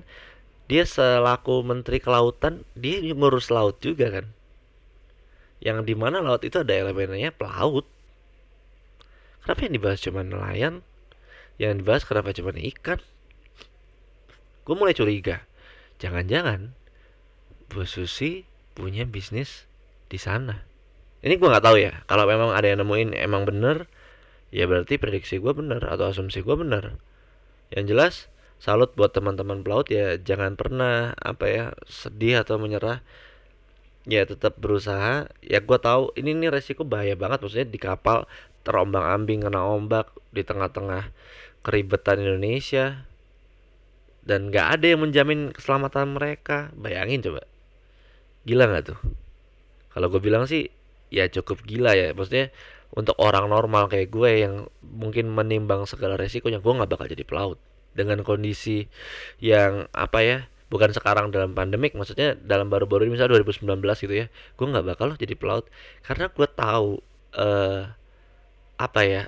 dia 0.72 0.88
selaku 0.88 1.62
menteri 1.62 2.00
kelautan 2.00 2.64
dia 2.74 3.04
ngurus 3.04 3.52
laut 3.52 3.78
juga 3.84 4.10
kan? 4.10 4.26
Yang 5.60 5.94
di 5.94 5.96
mana 5.96 6.24
laut 6.24 6.44
itu 6.48 6.64
ada 6.64 6.72
elemennya 6.72 7.36
pelaut 7.36 7.88
kenapa 9.44 9.60
yang 9.68 9.76
dibahas 9.76 10.00
cuma 10.00 10.24
nelayan? 10.24 10.82
Yang 11.62 11.84
dibahas 11.84 12.04
kenapa 12.08 12.34
cuma 12.34 12.56
ikan? 12.56 13.00
Gue 14.64 14.76
mulai 14.80 14.96
curiga. 14.96 15.44
Jangan-jangan 16.00 16.72
Bu 17.68 17.84
Susi 17.84 18.48
punya 18.74 19.04
bisnis 19.04 19.68
di 20.08 20.18
sana. 20.18 20.66
Ini 21.24 21.40
gue 21.40 21.48
nggak 21.48 21.64
tahu 21.64 21.78
ya. 21.80 22.04
Kalau 22.08 22.28
memang 22.28 22.52
ada 22.52 22.68
yang 22.68 22.84
nemuin 22.84 23.16
emang 23.16 23.48
bener 23.48 23.88
ya 24.54 24.70
berarti 24.70 25.02
prediksi 25.02 25.42
gue 25.42 25.50
bener 25.56 25.82
atau 25.88 26.12
asumsi 26.12 26.44
gue 26.44 26.56
bener. 26.56 27.00
Yang 27.72 27.86
jelas 27.90 28.14
salut 28.62 28.94
buat 28.94 29.16
teman-teman 29.16 29.64
pelaut 29.64 29.88
ya. 29.88 30.20
Jangan 30.20 30.60
pernah 30.60 31.16
apa 31.20 31.46
ya 31.48 31.66
sedih 31.88 32.44
atau 32.44 32.60
menyerah. 32.60 33.00
Ya 34.04 34.28
tetap 34.28 34.60
berusaha. 34.60 35.32
Ya 35.40 35.60
gue 35.64 35.80
tahu 35.80 36.12
ini 36.20 36.36
nih 36.36 36.52
resiko 36.52 36.84
bahaya 36.84 37.16
banget. 37.16 37.40
Maksudnya 37.40 37.68
di 37.68 37.80
kapal 37.80 38.28
terombang 38.64 39.04
ambing 39.04 39.44
kena 39.46 39.64
ombak 39.64 40.10
di 40.32 40.42
tengah-tengah 40.42 41.12
keribetan 41.64 42.20
Indonesia. 42.20 43.08
Dan 44.24 44.52
nggak 44.52 44.68
ada 44.80 44.86
yang 44.88 45.04
menjamin 45.04 45.52
keselamatan 45.52 46.16
mereka. 46.16 46.72
Bayangin 46.76 47.20
coba. 47.24 47.44
Gila 48.48 48.72
nggak 48.72 48.84
tuh? 48.88 49.00
Kalau 49.92 50.08
gue 50.10 50.22
bilang 50.24 50.48
sih 50.48 50.72
ya 51.12 51.28
cukup 51.28 51.62
gila 51.68 51.92
ya. 51.94 52.16
Maksudnya 52.16 52.50
untuk 52.94 53.18
orang 53.20 53.50
normal 53.50 53.90
kayak 53.90 54.14
gue 54.14 54.32
yang 54.46 54.56
mungkin 54.80 55.28
menimbang 55.34 55.84
segala 55.90 56.14
resikonya 56.14 56.62
gue 56.64 56.74
nggak 56.74 56.90
bakal 56.90 57.06
jadi 57.10 57.24
pelaut. 57.28 57.60
Dengan 57.94 58.26
kondisi 58.26 58.90
yang 59.38 59.86
apa 59.94 60.20
ya 60.26 60.38
bukan 60.74 60.90
sekarang 60.90 61.30
dalam 61.30 61.54
pandemik 61.54 61.94
maksudnya 61.94 62.34
dalam 62.34 62.66
baru-baru 62.66 63.06
ini 63.06 63.14
misalnya 63.14 63.38
2019 63.46 63.78
gitu 64.10 64.14
ya 64.18 64.26
gue 64.34 64.66
nggak 64.66 64.86
bakal 64.88 65.14
loh 65.14 65.18
jadi 65.20 65.36
pelaut. 65.38 65.66
Karena 66.02 66.32
gue 66.32 66.48
tahu 66.50 66.90
uh, 67.38 67.82
apa 68.78 69.02
ya 69.06 69.24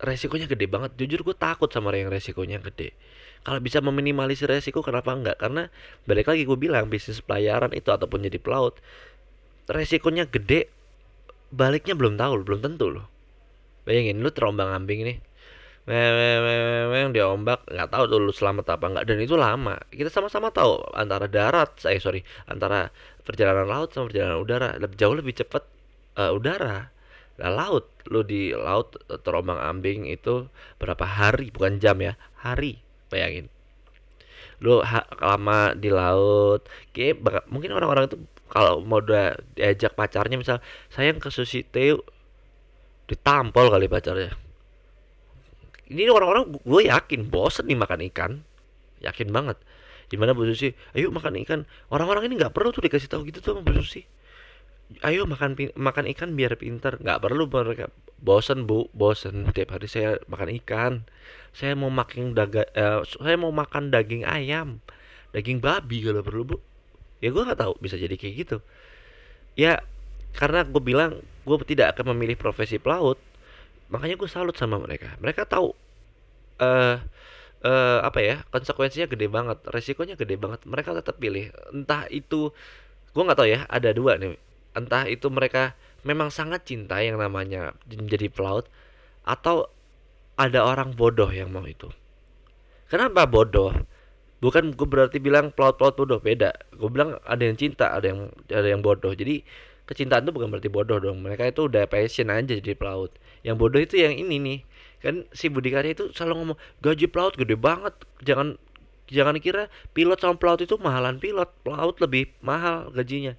resikonya 0.00 0.48
gede 0.48 0.66
banget. 0.66 0.96
Jujur 0.96 1.20
gue 1.22 1.36
takut 1.36 1.68
sama 1.68 1.92
yang 1.92 2.08
resikonya 2.08 2.58
gede. 2.58 2.96
Kalau 3.40 3.60
bisa 3.60 3.80
meminimalisir 3.80 4.48
resiko 4.48 4.84
kenapa 4.84 5.12
enggak? 5.16 5.36
Karena 5.40 5.68
balik 6.04 6.28
lagi 6.28 6.44
gue 6.44 6.58
bilang 6.60 6.92
bisnis 6.92 7.24
pelayaran 7.24 7.72
itu 7.72 7.88
ataupun 7.88 8.24
jadi 8.24 8.36
pelaut 8.36 8.76
resikonya 9.70 10.26
gede 10.26 10.66
baliknya 11.54 11.94
belum 11.96 12.20
tahu 12.20 12.44
belum 12.44 12.60
tentu 12.60 12.92
loh. 12.92 13.06
Bayangin 13.88 14.20
lu 14.20 14.28
terombang 14.32 14.72
ambing 14.72 15.08
nih. 15.08 15.18
Memang 15.88 17.16
dia 17.16 17.26
ombak 17.26 17.64
nggak 17.66 17.88
tahu 17.88 18.04
tuh 18.12 18.18
lu 18.20 18.32
selamat 18.32 18.76
apa 18.76 18.84
enggak. 18.92 19.04
Dan 19.08 19.16
itu 19.24 19.36
lama. 19.40 19.80
Kita 19.88 20.12
sama-sama 20.12 20.52
tahu 20.52 20.80
antara 20.92 21.24
darat 21.28 21.80
saya 21.80 21.96
eh, 21.96 22.02
sorry 22.02 22.20
antara 22.44 22.92
perjalanan 23.24 23.68
laut 23.68 23.92
sama 23.96 24.12
perjalanan 24.12 24.36
udara. 24.40 24.76
Jauh 25.00 25.16
lebih 25.16 25.32
cepat 25.32 25.64
uh, 26.20 26.36
udara 26.36 26.92
Nah, 27.40 27.48
laut, 27.48 27.88
lu 28.12 28.20
di 28.20 28.52
laut 28.52 29.00
terombang 29.24 29.56
ambing 29.56 30.04
itu 30.04 30.52
berapa 30.76 31.08
hari, 31.08 31.48
bukan 31.48 31.80
jam 31.80 31.96
ya, 32.04 32.20
hari, 32.36 32.84
bayangin. 33.08 33.48
Lu 34.60 34.84
lama 35.24 35.72
di 35.72 35.88
laut, 35.88 36.68
kayak 36.92 37.48
mungkin 37.48 37.72
orang-orang 37.72 38.12
itu 38.12 38.20
kalau 38.52 38.84
mau 38.84 39.00
udah 39.00 39.40
diajak 39.56 39.96
pacarnya 39.96 40.36
misal 40.36 40.60
sayang 40.92 41.16
ke 41.16 41.32
sushi 41.32 41.64
teo 41.64 42.04
ditampol 43.08 43.72
kali 43.72 43.88
pacarnya. 43.88 44.36
Ini 45.88 46.12
orang-orang 46.12 46.60
gue 46.60 46.82
yakin 46.92 47.32
bosen 47.32 47.66
nih 47.72 47.78
makan 47.80 48.00
ikan. 48.12 48.32
Yakin 49.00 49.32
banget. 49.32 49.56
Gimana 50.12 50.36
Bu 50.36 50.44
Susi? 50.46 50.70
Ayo 50.94 51.10
makan 51.10 51.40
ikan. 51.42 51.60
Orang-orang 51.88 52.30
ini 52.30 52.38
nggak 52.38 52.54
perlu 52.54 52.70
tuh 52.70 52.84
dikasih 52.84 53.10
tahu 53.10 53.26
gitu 53.26 53.42
tuh 53.42 53.56
sama 53.56 53.64
Bu 53.64 53.74
Susi 53.80 54.04
ayo 55.06 55.22
makan 55.26 55.54
makan 55.78 56.04
ikan 56.16 56.34
biar 56.34 56.58
pinter. 56.58 56.98
Nggak 56.98 57.18
perlu 57.22 57.46
mereka 57.46 57.88
bosen 58.18 58.66
bu 58.66 58.90
bosen. 58.90 59.46
Tiap 59.54 59.78
hari 59.78 59.86
saya 59.86 60.18
makan 60.26 60.48
ikan. 60.62 60.92
Saya 61.54 61.78
mau 61.78 61.90
makan 61.90 62.34
daga 62.34 62.66
eh, 62.74 63.00
saya 63.06 63.36
mau 63.38 63.54
makan 63.54 63.94
daging 63.94 64.26
ayam 64.26 64.82
daging 65.30 65.62
babi 65.62 66.02
kalau 66.02 66.22
perlu 66.26 66.42
bu. 66.54 66.56
Ya 67.22 67.30
gue 67.30 67.42
nggak 67.42 67.60
tahu 67.60 67.72
bisa 67.78 67.94
jadi 67.94 68.14
kayak 68.18 68.34
gitu. 68.46 68.58
Ya 69.54 69.82
karena 70.34 70.66
gue 70.66 70.82
bilang 70.82 71.22
gue 71.46 71.56
tidak 71.66 71.98
akan 71.98 72.14
memilih 72.14 72.38
profesi 72.38 72.78
pelaut 72.78 73.18
makanya 73.90 74.18
gue 74.18 74.28
salut 74.30 74.54
sama 74.58 74.78
mereka. 74.82 75.14
Mereka 75.22 75.46
tahu 75.46 75.74
eh 76.60 76.66
uh, 76.66 76.96
uh, 77.66 77.98
apa 78.04 78.20
ya 78.20 78.36
konsekuensinya 78.52 79.08
gede 79.10 79.26
banget 79.30 79.58
resikonya 79.70 80.14
gede 80.18 80.34
banget. 80.34 80.66
Mereka 80.66 80.98
tetap 80.98 81.18
pilih. 81.18 81.50
Entah 81.74 82.06
itu 82.10 82.50
gue 83.10 83.22
nggak 83.22 83.38
tahu 83.38 83.48
ya 83.50 83.66
ada 83.66 83.90
dua 83.90 84.18
nih 84.18 84.49
entah 84.80 85.04
itu 85.04 85.28
mereka 85.28 85.76
memang 86.02 86.32
sangat 86.32 86.64
cinta 86.64 87.00
yang 87.04 87.20
namanya 87.20 87.76
menjadi 87.88 88.32
pelaut 88.32 88.66
atau 89.24 89.68
ada 90.40 90.64
orang 90.64 90.96
bodoh 90.96 91.28
yang 91.28 91.52
mau 91.52 91.64
itu. 91.68 91.92
Kenapa 92.88 93.28
bodoh? 93.28 93.76
Bukan 94.40 94.72
gue 94.72 94.88
berarti 94.88 95.20
bilang 95.20 95.52
pelaut-pelaut 95.52 95.94
bodoh, 96.00 96.16
beda. 96.16 96.56
Gue 96.72 96.88
bilang 96.88 97.20
ada 97.28 97.44
yang 97.44 97.60
cinta, 97.60 97.92
ada 97.92 98.08
yang 98.08 98.32
ada 98.48 98.64
yang 98.64 98.80
bodoh. 98.80 99.12
Jadi 99.12 99.44
kecintaan 99.84 100.24
itu 100.24 100.32
bukan 100.32 100.48
berarti 100.48 100.72
bodoh 100.72 100.96
dong. 100.96 101.20
Mereka 101.20 101.52
itu 101.52 101.68
udah 101.68 101.84
passion 101.84 102.32
aja 102.32 102.56
jadi 102.56 102.72
pelaut. 102.72 103.12
Yang 103.44 103.56
bodoh 103.60 103.80
itu 103.84 104.00
yang 104.00 104.16
ini 104.16 104.40
nih. 104.40 104.58
Kan 105.04 105.28
si 105.36 105.52
Budi 105.52 105.68
Karya 105.68 105.92
itu 105.92 106.08
selalu 106.16 106.34
ngomong 106.40 106.58
gaji 106.80 107.06
pelaut 107.12 107.36
gede 107.36 107.56
banget. 107.60 107.92
Jangan 108.24 108.56
jangan 109.12 109.36
kira 109.44 109.68
pilot 109.92 110.16
sama 110.24 110.40
pelaut 110.40 110.64
itu 110.64 110.80
mahalan 110.80 111.20
pilot. 111.20 111.52
Pelaut 111.60 112.00
lebih 112.00 112.32
mahal 112.40 112.88
gajinya 112.96 113.36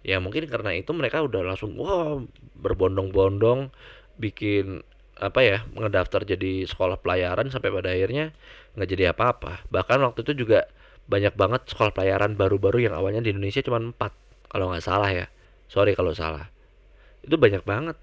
ya 0.00 0.16
mungkin 0.18 0.48
karena 0.48 0.72
itu 0.76 0.90
mereka 0.96 1.20
udah 1.20 1.44
langsung 1.44 1.76
wah 1.76 2.20
berbondong-bondong 2.56 3.68
bikin 4.16 4.80
apa 5.20 5.40
ya 5.44 5.58
ngedaftar 5.76 6.24
jadi 6.24 6.64
sekolah 6.64 6.96
pelayaran 7.04 7.52
sampai 7.52 7.68
pada 7.68 7.92
akhirnya 7.92 8.32
nggak 8.76 8.88
jadi 8.88 9.04
apa-apa. 9.12 9.68
Bahkan 9.68 9.98
waktu 10.00 10.24
itu 10.24 10.44
juga 10.46 10.64
banyak 11.10 11.34
banget 11.36 11.68
sekolah 11.68 11.92
pelayaran 11.92 12.38
baru-baru 12.38 12.88
yang 12.88 12.94
awalnya 12.96 13.20
di 13.20 13.34
Indonesia 13.34 13.60
cuma 13.60 13.82
empat 13.82 14.16
kalau 14.48 14.72
nggak 14.72 14.84
salah 14.84 15.10
ya. 15.12 15.26
Sorry 15.68 15.92
kalau 15.92 16.16
salah. 16.16 16.48
Itu 17.20 17.36
banyak 17.36 17.62
banget. 17.68 18.00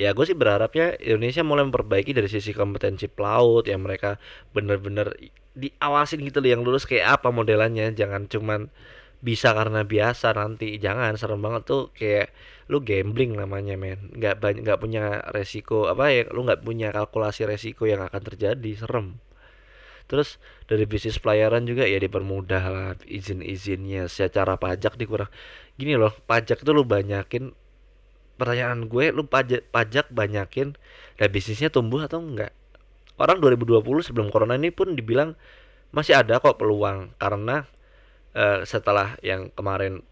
Ya 0.00 0.16
gue 0.16 0.24
sih 0.24 0.34
berharapnya 0.34 0.96
Indonesia 0.96 1.44
mulai 1.44 1.68
memperbaiki 1.68 2.16
dari 2.16 2.26
sisi 2.26 2.56
kompetensi 2.56 3.04
pelaut 3.06 3.68
yang 3.68 3.84
mereka 3.84 4.16
bener-bener 4.56 5.12
diawasin 5.52 6.24
gitu 6.24 6.40
loh 6.40 6.50
yang 6.50 6.62
lulus 6.64 6.88
kayak 6.88 7.20
apa 7.20 7.28
modelannya. 7.28 7.92
Jangan 7.92 8.26
cuman 8.26 8.72
bisa 9.20 9.52
karena 9.52 9.84
biasa 9.84 10.32
nanti. 10.36 10.76
Jangan 10.80 11.16
serem 11.20 11.40
banget 11.40 11.62
tuh 11.68 11.82
kayak 11.92 12.32
lu 12.72 12.80
gambling 12.80 13.36
namanya 13.36 13.76
men. 13.76 14.12
Nggak 14.16 14.34
banyak 14.40 14.62
nggak 14.64 14.80
punya 14.80 15.24
resiko 15.32 15.88
apa 15.88 16.12
ya 16.12 16.22
lu 16.32 16.44
nggak 16.44 16.64
punya 16.64 16.88
kalkulasi 16.92 17.44
resiko 17.48 17.84
yang 17.88 18.04
akan 18.04 18.22
terjadi 18.24 18.70
serem. 18.76 19.20
Terus 20.10 20.42
dari 20.66 20.90
bisnis 20.90 21.22
pelayaran 21.22 21.62
juga 21.70 21.86
ya 21.86 22.02
dipermudah 22.02 22.64
lah 22.66 22.88
izin-izinnya 23.06 24.10
secara 24.10 24.58
pajak 24.58 24.98
dikurang. 24.98 25.30
Gini 25.78 25.94
loh 25.94 26.10
pajak 26.26 26.66
itu 26.66 26.70
lu 26.74 26.82
banyakin 26.82 27.54
pertanyaan 28.40 28.88
gue 28.88 29.12
lu 29.12 29.28
pajak 29.28 29.68
pajak 29.68 30.08
banyakin 30.08 30.72
dan 31.20 31.28
bisnisnya 31.28 31.68
tumbuh 31.68 32.08
atau 32.08 32.24
enggak 32.24 32.56
orang 33.20 33.36
2020 33.36 33.84
sebelum 34.00 34.32
corona 34.32 34.56
ini 34.56 34.72
pun 34.72 34.96
dibilang 34.96 35.36
masih 35.92 36.16
ada 36.16 36.40
kok 36.40 36.56
peluang 36.56 37.12
karena 37.20 37.68
uh, 38.36 38.62
setelah 38.66 39.16
yang 39.24 39.50
kemarin 39.54 40.02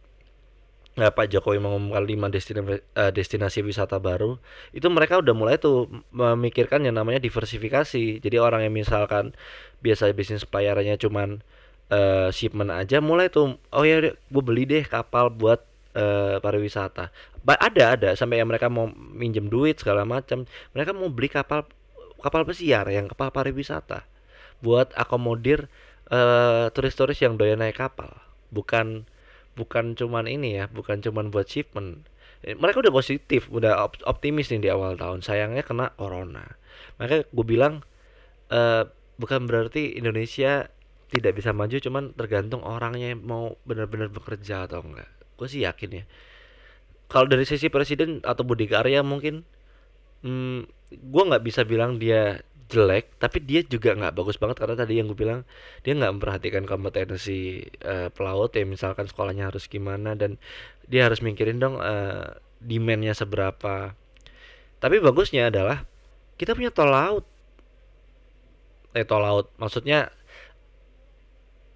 uh, 0.98 1.12
Pak 1.14 1.30
Jokowi 1.30 1.62
mengumumkan 1.62 2.02
lima 2.04 2.26
destinasi, 2.28 2.82
uh, 2.98 3.10
destinasi 3.14 3.62
wisata 3.62 4.02
baru, 4.02 4.36
itu 4.74 4.86
mereka 4.90 5.22
udah 5.22 5.34
mulai 5.34 5.56
tuh 5.56 5.86
memikirkan 6.10 6.82
yang 6.82 6.98
namanya 6.98 7.22
diversifikasi. 7.22 8.18
Jadi 8.18 8.36
orang 8.36 8.66
yang 8.66 8.74
misalkan 8.74 9.32
biasa 9.80 10.10
bisnis 10.12 10.42
pelayarannya 10.42 10.98
cuman 10.98 11.40
uh, 11.94 12.28
shipment 12.34 12.74
aja, 12.74 12.98
mulai 12.98 13.30
tuh 13.30 13.56
oh 13.70 13.84
ya 13.86 14.02
gue 14.12 14.42
beli 14.42 14.66
deh 14.66 14.84
kapal 14.84 15.30
buat 15.30 15.62
uh, 15.94 16.42
pariwisata. 16.42 17.14
Ba 17.46 17.54
ada 17.56 17.94
ada 17.94 18.10
sampai 18.18 18.42
yang 18.42 18.50
mereka 18.50 18.66
mau 18.68 18.90
minjem 18.92 19.46
duit 19.46 19.78
segala 19.78 20.02
macam, 20.02 20.44
mereka 20.74 20.90
mau 20.92 21.08
beli 21.08 21.30
kapal 21.30 21.64
kapal 22.18 22.42
pesiar 22.42 22.90
yang 22.90 23.06
kapal 23.06 23.30
pariwisata 23.30 24.02
buat 24.58 24.90
akomodir 24.98 25.70
eh, 26.12 26.66
turis-turis 26.72 27.18
yang 27.22 27.36
doyan 27.36 27.60
naik 27.60 27.78
kapal. 27.80 28.10
Bukan 28.52 29.04
bukan 29.58 29.98
cuman 29.98 30.30
ini 30.30 30.62
ya 30.62 30.64
bukan 30.70 31.02
cuman 31.02 31.28
buat 31.34 31.48
shipment. 31.50 32.06
Eh, 32.46 32.54
mereka 32.54 32.80
udah 32.80 32.94
positif 32.94 33.50
udah 33.50 33.82
op 33.82 33.98
optimis 34.06 34.50
nih 34.54 34.68
di 34.68 34.70
awal 34.70 34.96
tahun. 34.96 35.20
Sayangnya 35.24 35.66
kena 35.66 35.92
corona. 35.98 36.58
Makanya 36.98 37.26
gue 37.30 37.46
bilang 37.46 37.74
uh, 38.50 38.86
bukan 39.18 39.50
berarti 39.50 39.98
Indonesia 39.98 40.70
tidak 41.08 41.40
bisa 41.40 41.56
maju 41.56 41.76
cuman 41.80 42.12
tergantung 42.14 42.60
orangnya 42.62 43.16
mau 43.16 43.56
benar-benar 43.64 44.12
bekerja 44.12 44.68
atau 44.68 44.84
enggak. 44.84 45.08
Gue 45.40 45.48
sih 45.48 45.64
yakin 45.64 46.02
ya. 46.02 46.04
Kalau 47.08 47.24
dari 47.24 47.48
sisi 47.48 47.72
presiden 47.72 48.20
atau 48.20 48.44
Budi 48.44 48.68
Karya 48.68 49.00
mungkin 49.00 49.42
hmm, 50.22 50.68
gue 50.92 51.22
nggak 51.24 51.44
bisa 51.44 51.64
bilang 51.64 51.96
dia 51.96 52.44
jelek 52.68 53.16
tapi 53.16 53.40
dia 53.40 53.64
juga 53.64 53.96
nggak 53.96 54.12
bagus 54.12 54.36
banget 54.36 54.60
karena 54.60 54.76
tadi 54.76 55.00
yang 55.00 55.08
gue 55.08 55.16
bilang 55.16 55.40
dia 55.80 55.96
nggak 55.96 56.12
memperhatikan 56.20 56.68
kompetensi 56.68 57.64
uh, 57.80 58.12
pelaut 58.12 58.52
ya 58.52 58.68
misalkan 58.68 59.08
sekolahnya 59.08 59.48
harus 59.48 59.66
gimana 59.72 60.12
dan 60.12 60.36
dia 60.84 61.08
harus 61.08 61.24
mikirin 61.24 61.60
dong 61.60 61.80
uh, 61.80 62.36
demandnya 62.60 63.14
seberapa. 63.14 63.94
Tapi 64.78 64.96
bagusnya 65.02 65.50
adalah 65.50 65.86
kita 66.38 66.54
punya 66.54 66.70
tol 66.70 66.90
laut. 66.90 67.24
Eh 68.94 69.04
tol 69.04 69.22
laut 69.22 69.50
maksudnya 69.58 70.10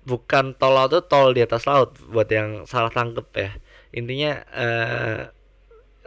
bukan 0.03 0.55
tol 0.59 0.75
laut 0.75 0.91
itu 0.91 1.03
tol 1.07 1.31
di 1.31 1.43
atas 1.45 1.65
laut 1.67 1.95
buat 2.11 2.27
yang 2.31 2.65
salah 2.67 2.91
tangkep 2.91 3.27
ya. 3.37 3.51
Intinya 3.93 4.33
uh, 4.51 5.21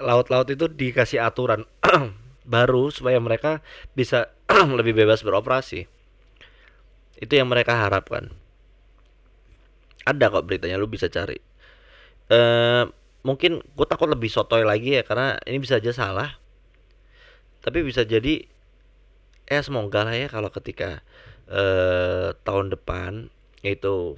laut-laut 0.01 0.49
itu 0.51 0.67
dikasih 0.67 1.23
aturan 1.23 1.63
baru 2.53 2.91
supaya 2.91 3.15
mereka 3.21 3.63
bisa 3.95 4.34
lebih 4.79 4.95
bebas 4.95 5.21
beroperasi. 5.21 5.87
Itu 7.19 7.33
yang 7.35 7.51
mereka 7.51 7.75
harapkan. 7.75 8.31
Ada 10.05 10.31
kok 10.31 10.45
beritanya 10.45 10.79
lu 10.79 10.87
bisa 10.87 11.09
cari. 11.09 11.39
E, 12.29 12.39
mungkin 13.25 13.63
gue 13.63 13.87
takut 13.89 14.07
lebih 14.07 14.29
sotoy 14.29 14.61
lagi 14.63 15.01
ya 15.01 15.03
karena 15.03 15.39
ini 15.47 15.57
bisa 15.59 15.81
aja 15.81 15.91
salah. 15.91 16.37
Tapi 17.65 17.81
bisa 17.81 18.05
jadi 18.05 18.45
eh 19.45 19.61
semoga 19.61 20.05
lah 20.05 20.15
ya 20.17 20.27
kalau 20.29 20.49
ketika 20.53 21.01
e, 21.49 21.63
tahun 22.45 22.73
depan 22.73 23.29
itu 23.65 24.17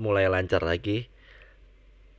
mulai 0.00 0.30
lancar 0.30 0.64
lagi 0.64 1.08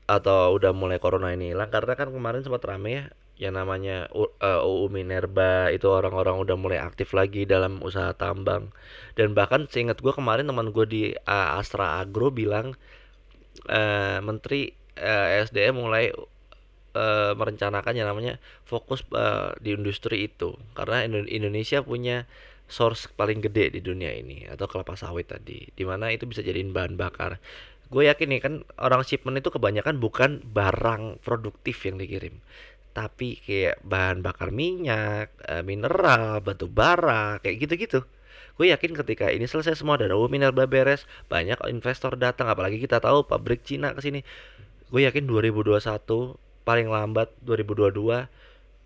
atau 0.10 0.58
udah 0.58 0.74
mulai 0.74 0.98
corona 0.98 1.34
ini 1.34 1.54
hilang 1.54 1.70
karena 1.70 1.94
kan 1.94 2.10
kemarin 2.10 2.42
sempat 2.42 2.66
rame 2.66 2.90
ya 2.90 3.06
yang 3.40 3.56
namanya 3.56 4.12
uh, 4.12 4.68
UU 4.68 4.92
Minerba 4.92 5.72
itu 5.72 5.88
orang-orang 5.88 6.44
udah 6.44 6.60
mulai 6.60 6.80
aktif 6.84 7.16
lagi 7.16 7.48
dalam 7.48 7.80
usaha 7.80 8.12
tambang. 8.12 8.76
Dan 9.16 9.32
bahkan 9.32 9.64
seingat 9.72 10.04
gue 10.04 10.12
kemarin 10.12 10.44
teman 10.44 10.76
gue 10.76 10.86
di 10.86 11.04
uh, 11.16 11.56
Astra 11.56 12.04
Agro 12.04 12.36
bilang 12.36 12.76
uh, 13.72 14.20
Menteri 14.20 14.76
uh, 15.00 15.40
SDM 15.48 15.80
mulai 15.80 16.12
uh, 16.12 17.32
merencanakan 17.32 17.96
yang 17.96 18.12
namanya 18.12 18.44
fokus 18.68 19.08
uh, 19.16 19.56
di 19.64 19.72
industri 19.72 20.28
itu. 20.28 20.60
Karena 20.76 21.08
Indonesia 21.08 21.80
punya 21.80 22.28
source 22.68 23.08
paling 23.16 23.40
gede 23.40 23.80
di 23.80 23.82
dunia 23.82 24.14
ini 24.14 24.46
atau 24.52 24.70
kelapa 24.70 24.94
sawit 24.94 25.32
tadi 25.32 25.74
di 25.74 25.84
mana 25.88 26.12
itu 26.12 26.28
bisa 26.28 26.44
jadiin 26.44 26.76
bahan 26.76 27.00
bakar. 27.00 27.40
Gue 27.90 28.06
yakin 28.06 28.36
nih 28.36 28.42
kan 28.44 28.54
orang 28.78 29.02
shipment 29.02 29.40
itu 29.40 29.50
kebanyakan 29.50 29.98
bukan 29.98 30.44
barang 30.44 31.24
produktif 31.24 31.88
yang 31.88 31.98
dikirim 31.98 32.38
tapi 33.00 33.40
kayak 33.40 33.80
bahan 33.88 34.20
bakar 34.20 34.52
minyak, 34.52 35.32
eh, 35.48 35.64
mineral, 35.64 36.44
batu 36.44 36.68
bara, 36.68 37.40
kayak 37.40 37.56
gitu-gitu. 37.64 38.04
Gue 38.60 38.76
yakin 38.76 38.92
ketika 38.92 39.32
ini 39.32 39.48
selesai 39.48 39.80
semua 39.80 39.96
dan 39.96 40.12
UU 40.12 40.28
Minerba 40.28 40.68
beres, 40.68 41.08
banyak 41.32 41.64
investor 41.72 42.20
datang 42.20 42.52
apalagi 42.52 42.76
kita 42.76 43.00
tahu 43.00 43.24
pabrik 43.24 43.64
Cina 43.64 43.96
ke 43.96 44.04
sini. 44.04 44.20
Gue 44.92 45.08
yakin 45.08 45.24
2021 45.32 46.36
paling 46.68 46.92
lambat 46.92 47.32
2022 47.48 48.28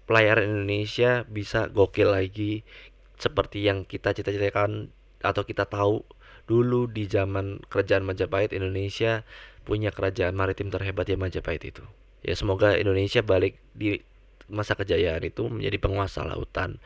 pelayaran 0.06 0.46
Indonesia 0.46 1.26
bisa 1.26 1.74
gokil 1.74 2.14
lagi 2.14 2.62
seperti 3.18 3.66
yang 3.66 3.82
kita 3.90 4.14
cita-citakan 4.14 4.94
atau 5.26 5.42
kita 5.42 5.66
tahu 5.66 6.06
dulu 6.46 6.86
di 6.86 7.10
zaman 7.10 7.66
kerajaan 7.66 8.06
Majapahit 8.06 8.54
Indonesia 8.54 9.26
punya 9.66 9.90
kerajaan 9.90 10.38
maritim 10.38 10.70
terhebat 10.70 11.10
ya 11.10 11.18
Majapahit 11.18 11.66
itu 11.66 11.84
ya 12.24 12.34
semoga 12.40 12.80
Indonesia 12.80 13.20
balik 13.22 13.60
di 13.76 14.00
masa 14.52 14.76
kejayaan 14.80 15.24
itu 15.24 15.48
menjadi 15.48 15.78
penguasa 15.80 16.24
lautan. 16.24 16.80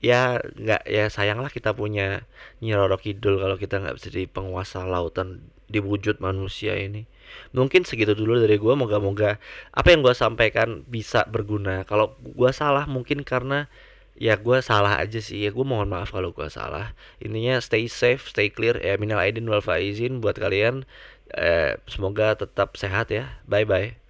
Ya 0.00 0.40
nggak 0.40 0.88
ya 0.88 1.12
sayanglah 1.12 1.52
kita 1.52 1.76
punya 1.76 2.24
Nyi 2.64 2.72
Roro 2.72 2.96
Kidul 2.96 3.36
kalau 3.36 3.60
kita 3.60 3.84
nggak 3.84 4.00
bisa 4.00 4.08
jadi 4.08 4.26
penguasa 4.30 4.88
lautan 4.88 5.44
di 5.68 5.78
wujud 5.82 6.18
manusia 6.24 6.74
ini. 6.78 7.04
Mungkin 7.52 7.84
segitu 7.86 8.16
dulu 8.16 8.40
dari 8.40 8.56
gue 8.58 8.74
moga-moga 8.74 9.38
apa 9.70 9.88
yang 9.92 10.00
gue 10.00 10.14
sampaikan 10.16 10.82
bisa 10.88 11.28
berguna. 11.28 11.84
Kalau 11.84 12.16
gue 12.22 12.50
salah 12.50 12.88
mungkin 12.88 13.22
karena 13.22 13.68
ya 14.16 14.40
gue 14.40 14.58
salah 14.64 14.98
aja 14.98 15.20
sih. 15.20 15.44
Ya 15.44 15.50
gue 15.52 15.66
mohon 15.66 15.92
maaf 15.92 16.16
kalau 16.16 16.32
gue 16.32 16.48
salah. 16.48 16.96
Intinya 17.20 17.60
stay 17.60 17.86
safe 17.86 18.24
stay 18.32 18.48
clear. 18.48 18.80
Ya 18.80 18.96
minal 18.96 19.20
aidin 19.20 19.46
wal 19.46 19.62
faizin 19.62 20.24
buat 20.24 20.40
kalian. 20.40 20.88
Eh, 21.30 21.78
semoga 21.86 22.34
tetap 22.34 22.74
sehat 22.80 23.12
ya. 23.12 23.38
Bye 23.46 23.68
bye 23.68 24.09